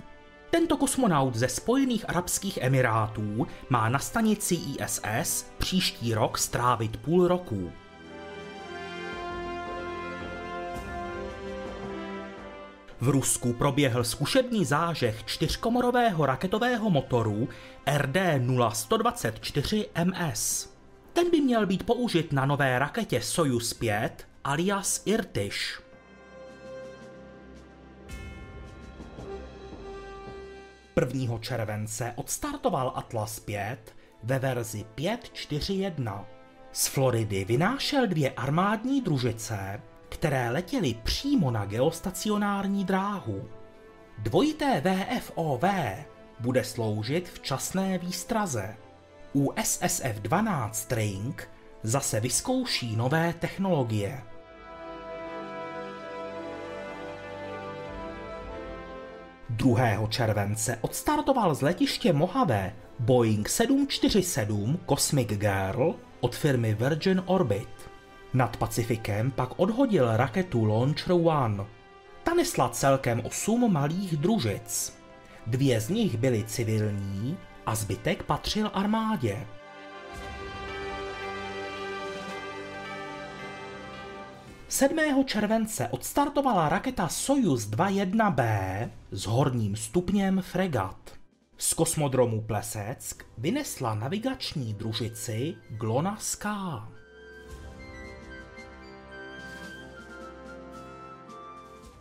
Tento 0.49 0.77
kosmonaut 0.77 1.35
ze 1.35 1.47
Spojených 1.47 2.09
Arabských 2.09 2.57
Emirátů 2.57 3.47
má 3.69 3.89
na 3.89 3.99
stanici 3.99 4.55
ISS 4.55 5.45
příští 5.57 6.13
rok 6.13 6.37
strávit 6.37 6.97
půl 6.97 7.27
roku. 7.27 7.71
V 13.01 13.09
Rusku 13.09 13.53
proběhl 13.53 14.03
zkušební 14.03 14.65
zážeh 14.65 15.23
čtyřkomorového 15.25 16.25
raketového 16.25 16.89
motoru 16.89 17.49
RD-0124MS. 17.85 20.69
Ten 21.13 21.31
by 21.31 21.41
měl 21.41 21.65
být 21.65 21.83
použit 21.83 22.33
na 22.33 22.45
nové 22.45 22.79
raketě 22.79 23.21
Soyuz 23.21 23.73
5 23.73 24.28
alias 24.43 25.01
Irtyš. 25.05 25.81
Prvního 30.93 31.39
července 31.39 32.13
odstartoval 32.15 32.93
Atlas 32.95 33.39
5 33.39 33.95
ve 34.23 34.39
verzi 34.39 34.85
5.4.1. 34.95 36.25
Z 36.71 36.87
Floridy 36.87 37.45
vynášel 37.45 38.07
dvě 38.07 38.31
armádní 38.31 39.01
družice, 39.01 39.81
které 40.09 40.49
letěly 40.49 40.93
přímo 41.03 41.51
na 41.51 41.65
geostacionární 41.65 42.85
dráhu. 42.85 43.49
Dvojité 44.17 44.81
VFOV 44.81 45.63
bude 46.39 46.63
sloužit 46.63 47.29
v 47.29 47.39
časné 47.39 47.97
výstraze. 47.97 48.75
U 49.35 49.51
SSF-12 49.51 50.71
String 50.71 51.49
zase 51.83 52.19
vyzkouší 52.19 52.95
nové 52.95 53.33
technologie. 53.33 54.21
Druhého 59.49 60.07
července 60.07 60.77
odstartoval 60.81 61.55
z 61.55 61.61
letiště 61.61 62.13
Mojave 62.13 62.75
Boeing 62.99 63.49
747 63.49 64.79
Cosmic 64.89 65.27
Girl 65.27 65.95
od 66.19 66.35
firmy 66.35 66.73
Virgin 66.73 67.23
Orbit. 67.25 67.89
Nad 68.33 68.57
Pacifikem 68.57 69.31
pak 69.31 69.59
odhodil 69.59 70.17
raketu 70.17 70.65
Launcher 70.65 71.11
One. 71.11 71.65
Ta 72.23 72.33
nesla 72.33 72.69
celkem 72.69 73.21
8 73.25 73.73
malých 73.73 74.17
družic. 74.17 74.99
Dvě 75.47 75.81
z 75.81 75.89
nich 75.89 76.17
byly 76.17 76.43
civilní 76.43 77.37
a 77.65 77.75
zbytek 77.75 78.23
patřil 78.23 78.71
armádě. 78.73 79.47
7. 84.69 85.23
července 85.25 85.87
odstartovala 85.87 86.69
raketa 86.69 87.07
Soyuz 87.07 87.69
21B 87.69 88.43
s 89.11 89.25
horním 89.25 89.75
stupněm 89.75 90.41
fregat. 90.41 91.11
Z 91.57 91.73
kosmodromu 91.73 92.41
Pleseck 92.41 93.25
vynesla 93.37 93.93
navigační 93.93 94.73
družici 94.73 95.55
GLONASS 95.69 96.35
K. 96.35 96.47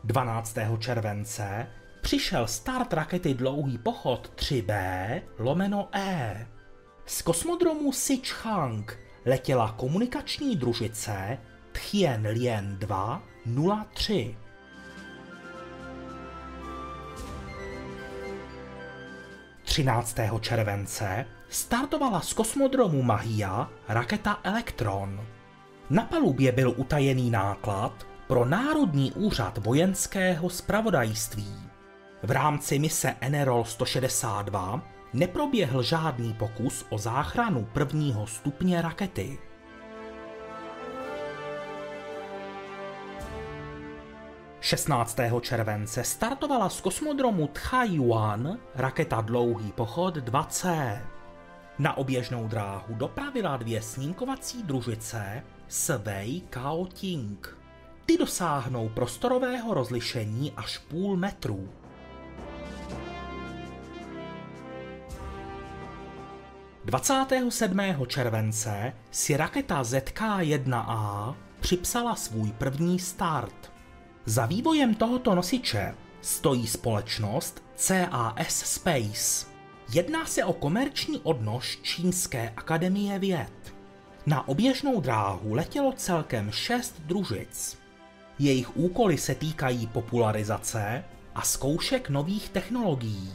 Dvanáctého 0.04 0.76
července 0.76 1.66
přišel 2.00 2.46
start 2.46 2.92
rakety 2.92 3.35
Dlouhý 3.35 3.78
pochod 3.78 4.33
3B 4.37 5.22
lomeno 5.38 5.88
E. 5.92 6.46
Z 7.07 7.22
kosmodromu 7.22 7.92
Sichang 7.92 8.98
letěla 9.26 9.72
komunikační 9.72 10.57
družice 10.57 11.38
Tchien 11.78 12.26
Lien 12.26 12.76
2 12.78 13.22
03. 13.94 14.36
13. 19.64 20.16
července 20.40 21.26
startovala 21.48 22.20
z 22.20 22.32
kosmodromu 22.32 23.02
Mahia 23.02 23.70
raketa 23.88 24.40
Elektron. 24.42 25.20
Na 25.90 26.02
palubě 26.02 26.52
byl 26.52 26.74
utajený 26.76 27.30
náklad 27.30 28.06
pro 28.26 28.44
Národní 28.44 29.12
úřad 29.12 29.58
vojenského 29.58 30.50
spravodajství. 30.50 31.54
V 32.22 32.30
rámci 32.30 32.78
mise 32.78 33.16
Enerol 33.20 33.64
162 33.64 34.82
neproběhl 35.12 35.82
žádný 35.82 36.34
pokus 36.34 36.86
o 36.90 36.98
záchranu 36.98 37.68
prvního 37.72 38.26
stupně 38.26 38.82
rakety. 38.82 39.47
16. 44.68 45.18
července 45.40 46.04
startovala 46.04 46.68
z 46.68 46.81
kosmodromu 46.81 47.46
Tchaiwan 47.46 48.59
raketa 48.74 49.20
Dlouhý 49.20 49.72
pochod 49.72 50.16
2C. 50.16 50.98
Na 51.78 51.96
oběžnou 51.96 52.48
dráhu 52.48 52.94
dopravila 52.94 53.57
dvě 53.57 53.83
snímkovací 53.83 54.62
družice 54.62 55.42
Svei 55.68 56.40
Kao 56.50 56.87
Ting. 56.87 57.57
Ty 58.07 58.18
dosáhnou 58.18 58.88
prostorového 58.88 59.74
rozlišení 59.74 60.52
až 60.57 60.78
půl 60.78 61.16
metru. 61.16 61.68
Dvacátého 66.85 67.50
27. 67.50 68.07
července 68.07 68.92
si 69.11 69.37
raketa 69.37 69.83
ZK-1A 69.83 71.35
připsala 71.61 72.14
svůj 72.14 72.52
první 72.52 72.98
start. 72.98 73.77
Za 74.28 74.46
vývojem 74.46 74.94
tohoto 74.94 75.34
nosiče 75.34 75.94
stojí 76.20 76.66
společnost 76.66 77.62
CAS 77.76 78.48
Space. 78.48 79.46
Jedná 79.92 80.26
se 80.26 80.44
o 80.44 80.52
komerční 80.52 81.18
odnož 81.18 81.78
Čínské 81.82 82.52
akademie 82.56 83.18
věd. 83.18 83.74
Na 84.26 84.48
oběžnou 84.48 85.00
dráhu 85.00 85.54
letělo 85.54 85.92
celkem 85.92 86.50
šest 86.50 87.00
družic. 87.00 87.78
Jejich 88.38 88.76
úkoly 88.76 89.18
se 89.18 89.34
týkají 89.34 89.86
popularizace 89.86 91.04
a 91.34 91.42
zkoušek 91.42 92.08
nových 92.10 92.48
technologií. 92.48 93.32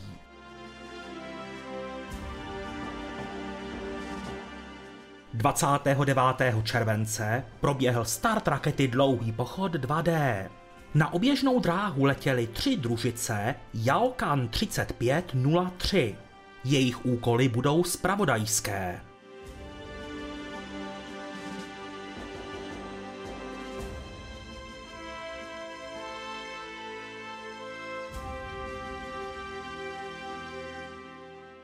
Dvacátého 5.34 6.04
29. 6.04 6.66
července 6.66 7.46
proběhl 7.60 8.06
start 8.06 8.48
rakety 8.48 8.88
Dlouhý 8.88 9.32
pochod 9.32 9.76
2D. 9.76 10.50
Na 10.96 11.14
oběžnou 11.14 11.60
dráhu 11.60 12.04
letěly 12.04 12.48
tři 12.48 12.78
družice 12.78 13.56
Yaokan 13.74 14.48
3503. 14.48 16.16
Jejich 16.64 17.06
úkoly 17.06 17.50
budou 17.50 17.84
spravodajské. 17.84 19.02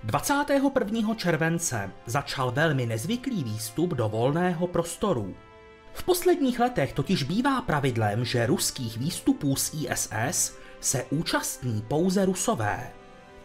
21. 0.04 1.16
července 1.16 1.92
začal 2.06 2.52
velmi 2.52 2.86
nezvyklý 2.86 3.44
výstup 3.44 3.94
do 3.94 4.10
volného 4.10 4.68
prostoru. 4.68 5.36
V 6.00 6.04
posledních 6.04 6.60
letech 6.60 6.94
totiž 6.94 7.24
bývá 7.24 7.62
pravidlem, 7.62 8.26
že 8.26 8.46
ruských 8.46 8.98
výstupů 8.98 9.56
z 9.56 9.74
ISS 9.74 10.58
se 10.80 11.06
účastní 11.10 11.82
pouze 11.88 12.26
rusové. 12.26 12.92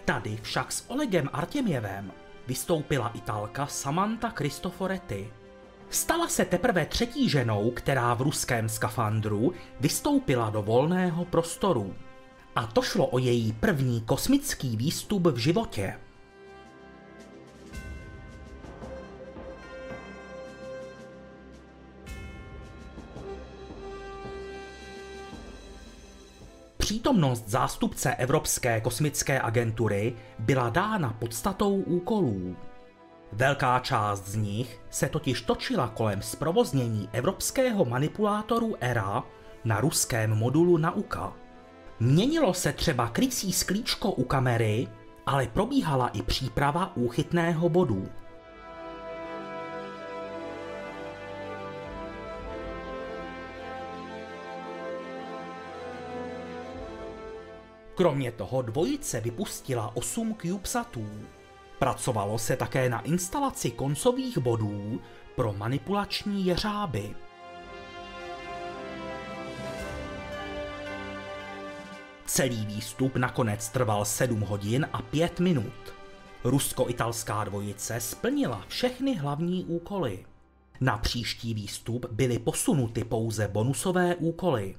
Tady 0.05 0.39
však 0.43 0.73
s 0.73 0.85
Olegem 0.91 1.31
Artěměvem 1.33 2.13
vystoupila 2.47 3.09
italka 3.15 3.67
Samantha 3.67 4.31
Cristoforetti. 4.31 5.33
Stala 5.91 6.29
se 6.29 6.45
teprve 6.45 6.87
třetí 6.87 7.29
ženou, 7.29 7.71
která 7.71 8.15
v 8.15 8.23
ruském 8.23 8.69
skafandru 8.69 9.53
vystoupila 9.81 10.51
do 10.51 10.63
volného 10.63 11.25
prostoru. 11.25 11.95
A 12.57 12.67
to 12.67 12.83
šlo 12.83 13.07
o 13.07 13.19
její 13.19 13.53
první 13.53 14.01
kosmický 14.01 14.77
výstup 14.77 15.27
v 15.27 15.37
životě. 15.37 15.99
Přítomnost 26.95 27.49
zástupce 27.49 28.15
Evropské 28.15 28.81
kosmické 28.81 29.41
agentury 29.41 30.15
byla 30.39 30.69
dána 30.69 31.17
podstatou 31.19 31.75
úkolů. 31.75 32.57
Velká 33.33 33.79
část 33.79 34.29
z 34.29 34.37
nich 34.37 34.81
se 34.91 35.09
totiž 35.09 35.41
točila 35.41 35.89
kolem 35.89 36.23
zprovoznění 36.23 37.09
evropského 37.13 37.85
manipulátoru 37.85 38.77
ERA 38.81 39.23
na 39.65 39.81
ruském 39.81 40.31
modulu 40.31 40.77
Nauka. 40.79 41.33
Měnilo 42.01 42.55
se 42.55 42.73
třeba 42.73 43.09
krycí 43.09 43.53
sklíčko 43.53 44.13
u 44.13 44.25
kamery, 44.25 44.89
ale 45.27 45.47
probíhala 45.47 46.09
i 46.09 46.23
příprava 46.23 46.97
úchytného 46.97 47.69
bodu. 47.69 48.09
Kromě 57.95 58.33
toho 58.33 58.63
dvojice 58.63 59.21
vypustila 59.21 59.97
8 59.97 60.37
CubeSatů. 60.43 61.09
Pracovalo 61.79 62.39
se 62.39 62.57
také 62.57 62.89
na 62.89 63.01
instalaci 63.01 63.71
koncových 63.71 64.39
bodů 64.39 65.01
pro 65.37 65.53
manipulační 65.53 66.47
jeřáby. 66.47 67.15
Celý 72.27 72.67
výstup 72.67 73.17
nakonec 73.17 73.69
trval 73.69 74.05
7 74.05 74.41
hodin 74.41 74.89
a 74.93 75.03
5 75.03 75.41
minut. 75.41 75.95
Rusko-italská 76.45 77.45
dvojice 77.45 78.01
splnila 78.01 78.65
všechny 78.69 79.15
hlavní 79.15 79.65
úkoly. 79.65 80.27
Na 80.81 80.99
příští 80.99 81.55
výstup 81.55 82.07
byly 82.11 82.39
posunuty 82.39 83.05
pouze 83.05 83.49
bonusové 83.49 84.15
úkoly. 84.15 84.77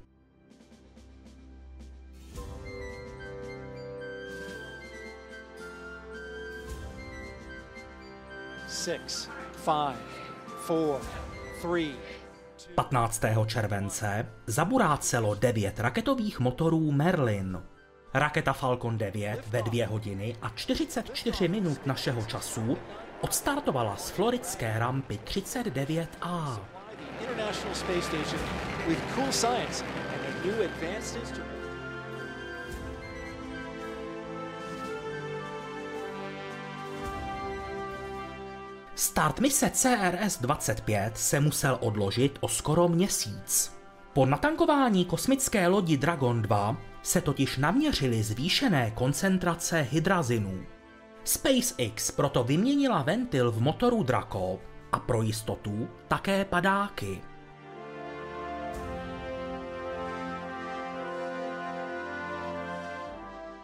Six, 8.85 9.29
five, 9.65 9.97
four, 10.67 11.01
three, 11.61 11.95
15. 12.75 13.21
července 13.45 14.25
zaburácelo 14.47 15.35
9 15.35 15.79
raketových 15.79 16.39
motorů 16.39 16.91
Merlin. 16.91 17.61
Raketa 18.13 18.53
Falcon 18.53 18.97
9 18.97 19.47
ve 19.47 19.61
2 19.61 19.87
hodiny 19.87 20.35
a 20.41 20.49
44 20.49 21.47
minut 21.47 21.85
našeho 21.85 22.21
času 22.25 22.77
odstartovala 23.21 23.95
z 23.95 24.09
floridské 24.09 24.79
rampy 24.79 25.19
39A. 25.23 26.59
Start 39.05 39.39
mise 39.39 39.67
CRS-25 39.67 41.11
se 41.13 41.39
musel 41.39 41.77
odložit 41.81 42.37
o 42.41 42.47
skoro 42.47 42.87
měsíc. 42.87 43.73
Po 44.13 44.25
natankování 44.25 45.05
kosmické 45.05 45.67
lodi 45.67 45.97
Dragon 45.97 46.41
2 46.41 46.77
se 47.01 47.21
totiž 47.21 47.57
naměřily 47.57 48.23
zvýšené 48.23 48.91
koncentrace 48.91 49.87
hydrazinu. 49.91 50.65
SpaceX 51.23 52.11
proto 52.11 52.43
vyměnila 52.43 53.01
ventil 53.01 53.51
v 53.51 53.61
motoru 53.61 54.03
Draco 54.03 54.59
a 54.91 54.99
pro 54.99 55.21
jistotu 55.21 55.87
také 56.07 56.45
padáky. 56.45 57.21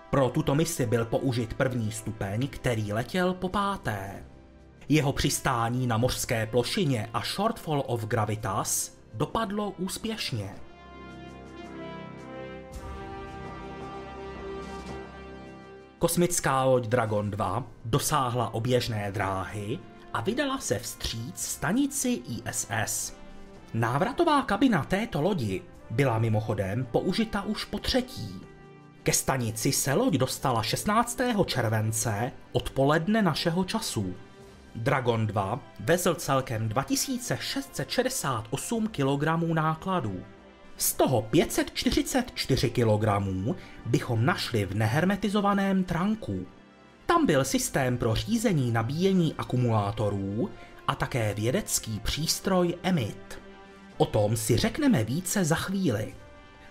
Pro 0.10 0.30
tuto 0.30 0.56
misi 0.56 0.86
byl 0.86 1.06
použit 1.06 1.54
první 1.54 1.92
stupeň, 1.92 2.48
který 2.48 2.94
letěl 2.94 3.34
po 3.34 3.50
páté. 3.50 4.31
Jeho 4.92 5.14
přistání 5.14 5.88
na 5.88 5.98
mořské 5.98 6.46
plošině 6.46 7.10
a 7.14 7.22
Shortfall 7.22 7.84
of 7.88 8.06
Gravitas 8.06 8.98
dopadlo 9.14 9.72
úspěšně. 9.78 10.56
Kosmická 16.00 16.64
loď 16.64 16.88
Dragon 16.88 17.32
2 17.32 17.64
dosáhla 17.86 18.54
oběžné 18.54 19.12
dráhy 19.12 19.80
a 20.14 20.22
vydala 20.22 20.58
se 20.58 20.80
vstříc 20.80 21.42
stanici 21.42 22.10
ISS. 22.10 23.16
Návratová 23.74 24.42
kabina 24.42 24.84
této 24.84 25.22
lodi 25.22 25.62
byla 25.90 26.20
mimochodem 26.20 26.88
použita 26.92 27.42
už 27.42 27.66
po 27.66 27.80
třetí. 27.80 28.42
Ke 29.04 29.14
stanici 29.14 29.72
se 29.72 29.94
loď 29.94 30.14
dostala 30.14 30.64
16. 30.64 31.22
července 31.46 32.32
odpoledne 32.52 33.22
našeho 33.22 33.64
času. 33.64 34.16
Dragon 34.76 35.28
2 35.28 35.60
vezl 35.80 36.16
celkem 36.16 36.70
2668 36.70 38.88
kg 38.88 39.24
nákladů. 39.54 40.24
Z 40.78 40.94
toho 40.94 41.22
544 41.22 42.70
kg 42.70 43.08
bychom 43.86 44.26
našli 44.26 44.66
v 44.66 44.76
nehermetizovaném 44.76 45.84
tranku. 45.84 46.46
Tam 47.06 47.26
byl 47.26 47.44
systém 47.44 47.98
pro 47.98 48.16
řízení 48.16 48.72
nabíjení 48.72 49.36
akumulátorů 49.38 50.50
a 50.88 50.96
také 50.96 51.34
vědecký 51.34 52.00
přístroj 52.00 52.76
EMIT. 52.84 53.40
O 53.98 54.06
tom 54.06 54.38
si 54.38 54.58
řekneme 54.58 55.04
více 55.04 55.46
za 55.46 55.56
chvíli. 55.56 56.16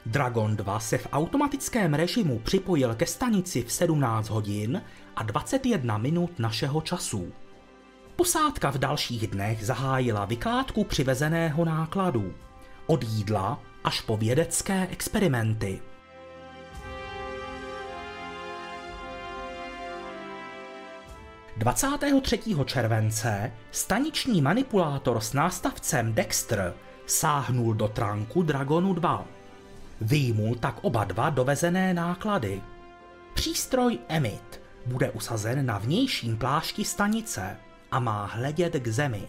Dragon 0.07 0.57
2 0.57 0.81
se 0.81 0.99
v 0.99 1.09
automatickém 1.13 1.95
režimu 1.95 2.39
připojil 2.39 2.95
ke 2.95 3.07
stanici 3.07 3.63
v 3.63 3.73
17 3.73 4.29
hodin 4.29 4.83
a 5.17 5.23
21 5.23 5.99
minut 5.99 6.39
našeho 6.39 6.81
času. 6.81 7.33
Posádka 8.21 8.71
v 8.71 8.79
dalších 8.79 9.27
dnech 9.27 9.67
zahájila 9.67 10.25
vykládku 10.25 10.85
přivezeného 10.85 11.65
nákladu. 11.65 12.35
Od 12.87 13.05
jídla 13.05 13.63
až 13.85 14.01
po 14.01 14.17
vědecké 14.17 14.89
experimenty. 14.91 15.81
Dvacátého 21.57 22.21
23. 22.21 22.65
července 22.65 23.53
staniční 23.71 24.43
manipulátor 24.43 25.21
s 25.21 25.33
nástavcem 25.33 26.15
Dexter 26.15 26.75
sáhnul 27.07 27.75
do 27.75 27.89
tránku 27.89 28.43
Dragonu 28.43 28.95
2. 28.95 29.25
Vyjmul 30.01 30.55
tak 30.55 30.79
oba 30.83 31.05
dva 31.05 31.31
dovezené 31.31 31.95
náklady. 31.95 32.63
Přístroj 33.35 33.99
Emit 34.09 34.61
bude 34.87 35.11
usazen 35.11 35.67
na 35.67 35.79
vnějším 35.79 36.37
plášti 36.37 36.85
stanice 36.85 37.57
a 37.91 38.01
má 38.01 38.25
hledět 38.27 38.75
k 38.75 38.89
zemi. 38.89 39.29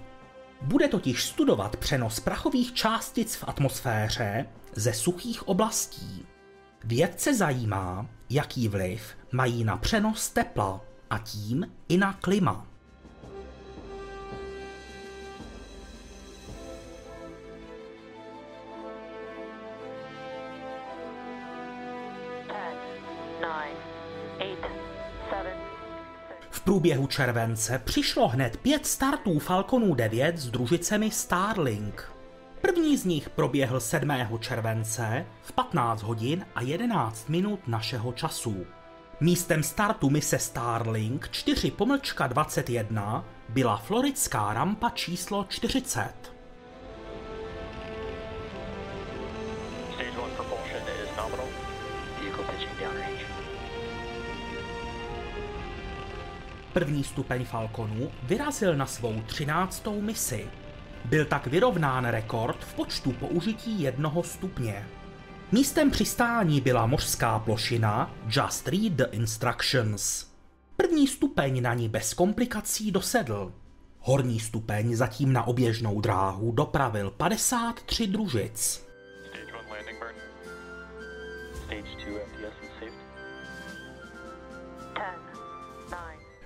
Bude 0.62 0.88
totiž 0.88 1.24
studovat 1.24 1.76
přenos 1.76 2.20
prachových 2.20 2.74
částic 2.74 3.36
v 3.36 3.44
atmosféře 3.48 4.46
ze 4.76 4.94
suchých 4.94 5.48
oblastí. 5.48 6.26
Vědce 6.84 7.36
zajímá, 7.36 8.06
jaký 8.30 8.68
vliv 8.68 9.18
mají 9.32 9.64
na 9.64 9.78
přenos 9.78 10.30
tepla 10.30 10.82
a 11.10 11.18
tím 11.18 11.72
i 11.90 11.98
na 11.98 12.14
klima. 12.14 12.71
Průběhu 26.82 27.08
července 27.08 27.82
přišlo 27.86 28.28
hned 28.28 28.58
pět 28.58 28.86
startů 28.86 29.40
Falconů 29.40 29.96
9 29.96 30.38
s 30.38 30.50
družicemi 30.50 31.12
Starlink. 31.12 32.12
První 32.62 32.98
z 32.98 33.06
nich 33.06 33.30
proběhl 33.30 33.80
7. 33.80 34.12
července 34.40 35.26
v 35.42 35.52
15 35.52 36.02
hodin 36.04 36.46
a 36.56 36.62
11 36.62 37.30
minut 37.30 37.68
našeho 37.68 38.12
času. 38.12 38.66
Místem 39.20 39.64
startu 39.64 40.10
mise 40.10 40.40
Starlink 40.40 41.30
4 41.32 41.72
pomlčka 41.72 42.28
21 42.28 43.26
byla 43.50 43.78
floridská 43.78 44.54
rampa 44.54 44.90
číslo 44.90 45.46
40. 45.50 46.34
První 56.74 57.04
stupeň 57.04 57.46
Falconu 57.46 58.12
vyrazil 58.24 58.76
na 58.76 58.86
svou 58.86 59.22
13. 59.26 59.88
misi. 60.00 60.48
Byl 61.06 61.26
tak 61.26 61.48
vyrovnán 61.48 62.06
rekord 62.06 62.64
v 62.64 62.74
počtu 62.74 63.12
použití 63.12 63.82
jednoho 63.82 64.24
stupně. 64.24 64.88
Místem 65.52 65.92
přistání 65.92 66.62
byla 66.62 66.86
mořská 66.86 67.40
plošina 67.40 68.16
Just 68.28 68.68
Read 68.68 68.94
the 68.94 69.06
Instructions. 69.12 70.28
První 70.76 71.08
stupeň 71.08 71.62
na 71.62 71.74
ní 71.74 71.90
bez 71.90 72.14
komplikací 72.14 72.92
dosedl. 72.92 73.54
Horní 74.00 74.40
stupeň 74.40 74.96
zatím 74.96 75.34
na 75.34 75.44
oběžnou 75.44 76.02
dráhu 76.02 76.52
dopravil 76.52 77.12
53 77.12 78.08
družic. 78.08 78.88
Stage 79.26 79.46
1 79.46 79.58
landing 79.72 80.00
burn. 80.00 80.16
Stage 81.54 82.06
2 82.10 82.20
MTS 82.26 82.41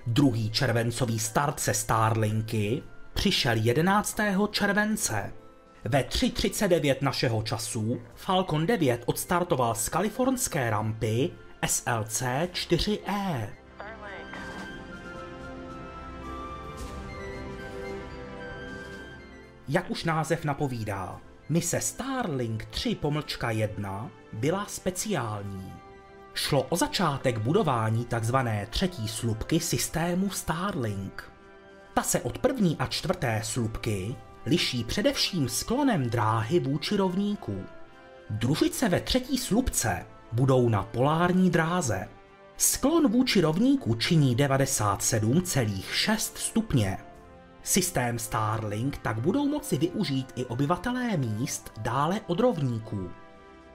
Druhý 0.06 0.50
červencový 0.50 1.18
start 1.18 1.60
se 1.60 1.74
Starlinky 1.74 2.82
přišel 3.14 3.56
11. 3.56 4.18
července. 4.50 5.32
Ve 5.84 6.02
3.39 6.02 6.96
našeho 7.00 7.42
času 7.42 8.00
Falcon 8.14 8.66
9 8.66 9.02
odstartoval 9.06 9.74
z 9.74 9.88
kalifornské 9.88 10.70
rampy 10.70 11.30
SLC 11.66 12.22
4E. 12.52 13.48
Jak 19.68 19.90
už 19.90 20.04
název 20.04 20.44
napovídá, 20.44 21.20
mise 21.48 21.80
Starlink 21.80 22.64
3 22.64 22.94
pomlčka 22.94 23.50
1 23.50 24.10
byla 24.32 24.66
speciální. 24.66 25.85
Šlo 26.36 26.62
o 26.62 26.76
začátek 26.76 27.38
budování 27.38 28.04
tzv. 28.04 28.36
třetí 28.70 29.08
slupky 29.08 29.60
systému 29.60 30.30
Starlink. 30.30 31.32
Ta 31.94 32.02
se 32.02 32.20
od 32.20 32.38
první 32.38 32.76
a 32.78 32.86
čtvrté 32.86 33.40
slupky 33.44 34.16
liší 34.46 34.84
především 34.84 35.48
sklonem 35.48 36.10
dráhy 36.10 36.60
vůči 36.60 36.96
rovníku. 36.96 37.64
Družice 38.30 38.88
ve 38.88 39.00
třetí 39.00 39.38
slupce 39.38 40.06
budou 40.32 40.68
na 40.68 40.82
polární 40.82 41.50
dráze. 41.50 42.08
Sklon 42.56 43.08
vůči 43.08 43.40
rovníku 43.40 43.94
činí 43.94 44.36
97,6 44.36 46.16
stupně. 46.34 46.98
Systém 47.62 48.18
Starlink 48.18 48.98
tak 48.98 49.20
budou 49.20 49.48
moci 49.48 49.76
využít 49.78 50.32
i 50.36 50.44
obyvatelé 50.44 51.16
míst 51.16 51.72
dále 51.78 52.20
od 52.26 52.40
rovníků. 52.40 53.10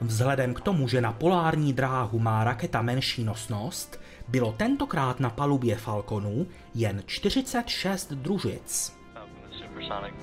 Vzhledem 0.01 0.53
k 0.53 0.61
tomu, 0.61 0.87
že 0.87 1.01
na 1.01 1.11
polární 1.11 1.73
dráhu 1.73 2.19
má 2.19 2.43
raketa 2.43 2.81
menší 2.81 3.23
nosnost, 3.23 3.99
bylo 4.27 4.51
tentokrát 4.51 5.19
na 5.19 5.29
palubě 5.29 5.75
Falconu 5.75 6.47
jen 6.73 7.03
46 7.05 8.11
družic. 8.11 8.97
Falcon 9.13 9.51
is 9.51 9.57
supersonic. 9.57 10.15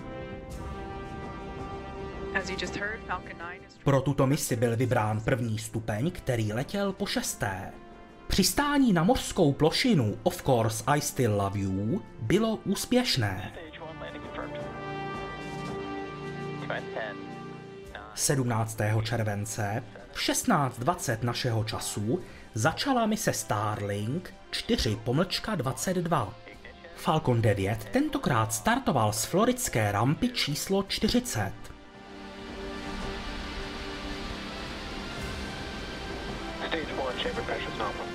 As 2.34 2.50
you 2.50 2.56
just 2.60 2.76
heard, 2.76 3.00
Falcon 3.06 3.38
9 3.38 3.62
is 3.68 3.78
Pro 3.84 4.00
tuto 4.00 4.26
misi 4.26 4.56
byl 4.56 4.76
vybrán 4.76 5.20
první 5.20 5.58
stupeň, 5.58 6.10
který 6.10 6.52
letěl 6.52 6.92
po 6.92 7.06
šesté. 7.06 7.72
Přistání 8.28 8.92
na 8.92 9.04
mořskou 9.04 9.52
plošinu 9.52 10.18
Of 10.22 10.42
Course 10.42 10.84
I 10.86 11.00
Still 11.00 11.36
Love 11.36 11.58
You 11.58 12.02
bylo 12.22 12.58
úspěšné. 12.64 13.52
17. 18.18 18.78
července 19.02 19.82
v 20.12 20.18
16.20 20.18 21.22
našeho 21.22 21.64
času 21.64 22.18
začala 22.54 23.06
mise 23.06 23.32
Starlink 23.32 24.34
4 24.50 24.96
pomlčka 25.06 25.54
22. 25.54 26.34
Falcon 26.96 27.42
9 27.42 27.84
tentokrát 27.84 28.52
startoval 28.52 29.12
z 29.12 29.24
floridské 29.24 29.92
rampy 29.92 30.28
číslo 30.28 30.82
40. 30.82 31.52
Stage 36.66 36.82
1 36.82 37.22
chamber 37.22 37.44
pressure 37.44 37.70
is 37.72 37.78
nominal. 37.78 38.06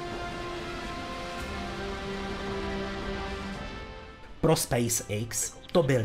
Pro 4.41 4.55
SpaceX 4.55 5.53
to 5.71 5.83
byl 5.83 6.01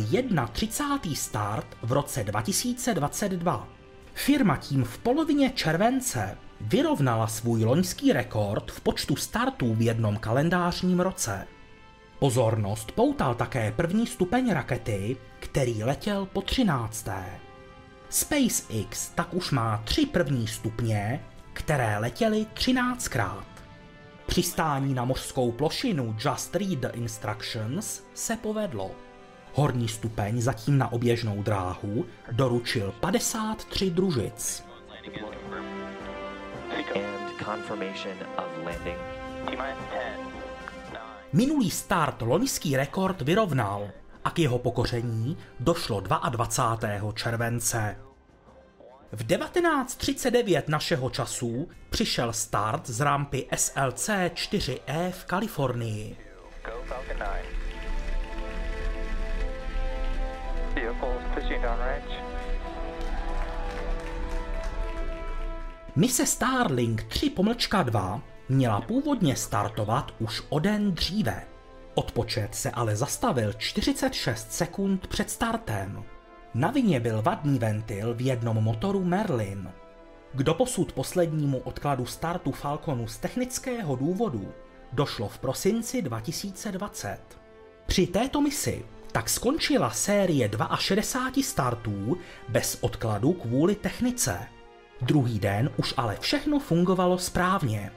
31. 0.52 1.14
start 1.14 1.66
v 1.82 1.92
roce 1.92 2.24
2022. 2.24 3.77
Firma 4.18 4.56
tím 4.56 4.84
v 4.84 4.98
polovině 4.98 5.50
července 5.50 6.38
vyrovnala 6.60 7.26
svůj 7.26 7.64
loňský 7.64 8.12
rekord 8.12 8.70
v 8.70 8.80
počtu 8.80 9.16
startů 9.16 9.74
v 9.74 9.82
jednom 9.82 10.16
kalendářním 10.16 11.00
roce. 11.00 11.46
Pozornost 12.18 12.92
poutal 12.92 13.34
také 13.34 13.72
první 13.72 14.06
stupeň 14.06 14.52
rakety, 14.52 15.16
který 15.40 15.84
letěl 15.84 16.26
po 16.26 16.42
13. 16.42 17.08
SpaceX 18.08 19.08
tak 19.14 19.34
už 19.34 19.50
má 19.50 19.82
tři 19.84 20.06
první 20.06 20.46
stupně, 20.46 21.24
které 21.52 21.98
letěly 21.98 22.46
13krát. 22.54 23.44
Přistání 24.26 24.94
na 24.94 25.04
mořskou 25.04 25.52
plošinu 25.52 26.16
Just 26.24 26.56
Read 26.56 26.78
the 26.78 26.88
Instructions 26.92 28.02
se 28.14 28.36
povedlo. 28.36 29.07
Horní 29.58 29.88
stupeň 29.88 30.40
zatím 30.40 30.78
na 30.78 30.92
oběžnou 30.92 31.42
dráhu 31.42 32.04
doručil 32.32 32.94
53 33.00 33.90
družic. 33.90 34.64
And 36.94 37.38
confirmation 37.44 38.16
of 38.36 38.64
landing. 38.64 38.98
T-minus 39.46 39.84
10, 39.90 40.92
9, 40.92 41.00
Minulý 41.32 41.70
start 41.70 42.22
loňský 42.22 42.76
rekord 42.76 43.20
vyrovnal 43.20 43.90
a 44.24 44.30
k 44.30 44.38
jeho 44.38 44.58
pokoření 44.58 45.36
došlo 45.60 46.00
22. 46.00 47.12
července. 47.12 47.96
V 49.12 49.26
19.39 49.26 50.62
našeho 50.68 51.10
času 51.10 51.68
přišel 51.90 52.32
start 52.32 52.86
z 52.86 53.00
rampy 53.00 53.46
SLC 53.56 54.08
4E 54.34 55.10
v 55.10 55.24
Kalifornii. 55.24 56.16
go 56.64 56.82
Falcon 56.84 57.18
9. 57.18 57.57
Mise 65.96 66.26
Starlink 66.26 67.02
3 67.02 67.30
pomlčka 67.30 67.82
2 67.82 68.22
měla 68.48 68.80
původně 68.80 69.36
startovat 69.36 70.14
už 70.18 70.42
o 70.48 70.58
den 70.58 70.92
dříve. 70.92 71.46
Odpočet 71.94 72.54
se 72.54 72.70
ale 72.70 72.96
zastavil 72.96 73.52
46 73.52 74.52
sekund 74.52 75.06
před 75.06 75.30
startem. 75.30 76.04
Na 76.54 76.70
vině 76.70 77.00
byl 77.00 77.22
vadný 77.22 77.58
ventil 77.58 78.14
v 78.14 78.20
jednom 78.20 78.56
motoru 78.56 79.04
Merlin. 79.04 79.70
K 80.34 80.42
doposud 80.42 80.92
poslednímu 80.92 81.58
odkladu 81.58 82.06
startu 82.06 82.52
Falconu 82.52 83.06
z 83.06 83.18
technického 83.18 83.96
důvodu 83.96 84.52
došlo 84.92 85.28
v 85.28 85.38
prosinci 85.38 86.02
2020. 86.02 87.18
Při 87.86 88.06
této 88.06 88.40
misi 88.40 88.84
tak 89.12 89.28
skončila 89.28 89.90
série 89.90 90.50
62 90.78 91.42
startů 91.42 92.18
bez 92.48 92.78
odkladu 92.80 93.32
kvůli 93.32 93.74
technice. 93.74 94.48
Druhý 95.00 95.38
den 95.38 95.70
už 95.76 95.94
ale 95.96 96.16
všechno 96.20 96.58
fungovalo 96.58 97.18
správně. 97.18 97.90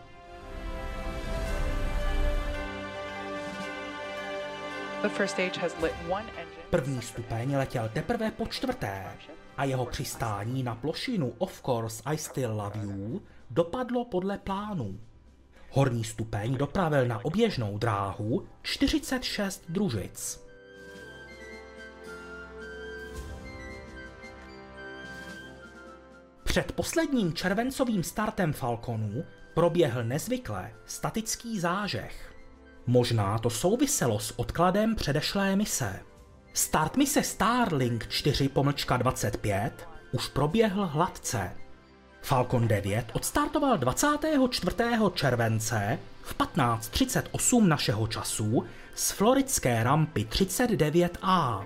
První 6.70 7.02
stupeň 7.02 7.56
letěl 7.56 7.90
teprve 7.94 8.32
po 8.32 8.48
čtvrté 8.48 9.06
a 9.58 9.64
jeho 9.64 9.86
přistání 9.86 10.64
na 10.64 10.76
plošinu 10.76 11.34
Of 11.38 11.62
Course 11.62 12.04
I 12.06 12.18
Still 12.18 12.52
Love 12.52 12.80
You 12.84 13.22
dopadlo 13.50 14.06
podle 14.06 14.38
plánu. 14.38 15.00
Horní 15.70 16.04
stupeň 16.04 16.58
dopravil 16.58 17.08
na 17.08 17.26
oběžnou 17.26 17.78
dráhu 17.78 18.48
46 18.64 19.64
družic. 19.70 20.51
Před 26.52 26.72
posledním 26.72 27.34
červencovým 27.34 28.04
startem 28.04 28.54
Falconu 28.54 29.24
proběhl 29.54 30.04
nezvykle 30.04 30.72
statický 30.86 31.60
zážeh. 31.60 32.34
Možná 32.88 33.38
to 33.38 33.50
souviselo 33.50 34.20
s 34.20 34.40
odkladem 34.40 34.96
předešlé 34.96 35.56
mise. 35.56 36.00
Start 36.54 36.98
mise 36.98 37.24
Starlink 37.24 38.08
4 38.08 38.50
pomlčka 38.50 38.98
25 38.98 39.88
už 40.12 40.28
proběhl 40.28 40.88
hladce. 40.88 41.52
Falcon 42.22 42.68
9 42.68 43.06
odstartoval 43.14 43.78
24. 43.78 44.76
července 45.14 46.00
v 46.24 46.36
15.38 46.36 47.68
našeho 47.68 48.08
času 48.08 48.66
z 48.96 49.12
floridské 49.12 49.84
rampy 49.84 50.28
39A. 50.30 51.64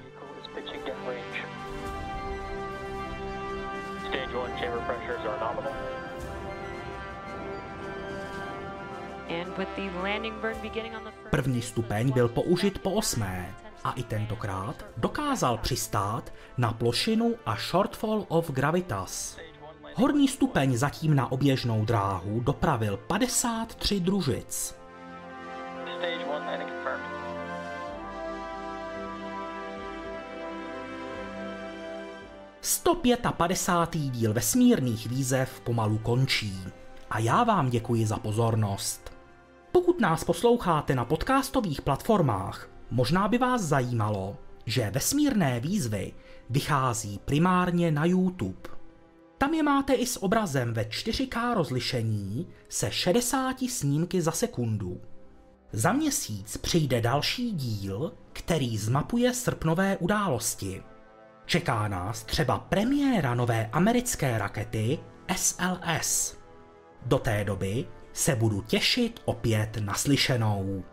První 11.29 11.61
stupeň 11.61 12.11
byl 12.11 12.27
použit 12.27 12.79
po 12.79 12.91
osmé 12.91 13.55
a 13.83 13.91
i 13.91 14.03
tentokrát 14.03 14.85
dokázal 14.97 15.57
přistát 15.57 16.33
na 16.57 16.73
plošinu 16.73 17.35
a 17.45 17.55
shortfall 17.55 18.25
of 18.27 18.51
gravitas. 18.51 19.37
Horní 19.95 20.27
stupeň 20.27 20.77
zatím 20.77 21.15
na 21.15 21.31
oběžnou 21.31 21.85
dráhu 21.85 22.39
dopravil 22.39 22.97
53 22.97 23.99
družic. 23.99 24.75
Stage 25.97 26.11
1 26.11 26.27
landing 26.27 26.69
confirmed. 26.69 27.15
Sto 32.61 32.95
155. 32.95 34.01
díl 34.11 34.33
vesmírných 34.33 35.07
výzev 35.07 35.59
pomalu 35.59 35.97
končí. 35.97 36.63
A 37.09 37.19
já 37.19 37.43
vám 37.43 37.69
děkuji 37.69 38.05
za 38.05 38.17
pozornost. 38.17 39.14
Pokud 39.75 39.99
nás 39.99 40.23
posloucháte 40.23 40.95
na 40.95 41.05
podcastových 41.05 41.81
platformách, 41.81 42.69
možná 42.91 43.27
by 43.27 43.37
vás 43.37 43.61
zajímalo, 43.61 44.37
že 44.65 44.91
vesmírné 44.91 45.59
výzvy 45.59 46.13
vychází 46.49 47.19
primárně 47.25 47.91
na 47.91 48.05
YouTube. 48.05 48.69
Tam 49.37 49.53
je 49.53 49.63
máte 49.63 49.93
i 49.93 50.05
s 50.05 50.23
obrazem 50.23 50.73
ve 50.73 50.83
4K 50.83 51.53
rozlišení 51.53 52.47
se 52.69 52.91
60 52.91 53.55
snímky 53.69 54.21
za 54.21 54.31
sekundu. 54.31 55.01
Za 55.71 55.93
měsíc 55.93 56.57
přijde 56.57 57.01
další 57.01 57.51
díl, 57.51 58.13
který 58.33 58.77
zmapuje 58.77 59.33
srpnové 59.33 59.97
události. 59.97 60.83
Čeká 61.45 61.87
nás 61.87 62.23
třeba 62.23 62.59
premiéra 62.59 63.35
nové 63.35 63.69
americké 63.71 64.37
rakety 64.37 64.99
SLS. 65.35 66.37
Do 67.05 67.19
té 67.19 67.43
doby 67.43 67.87
se 68.15 68.35
budu 68.35 68.61
těšit 68.61 69.21
opět 69.25 69.77
naslyšenou. 69.79 70.83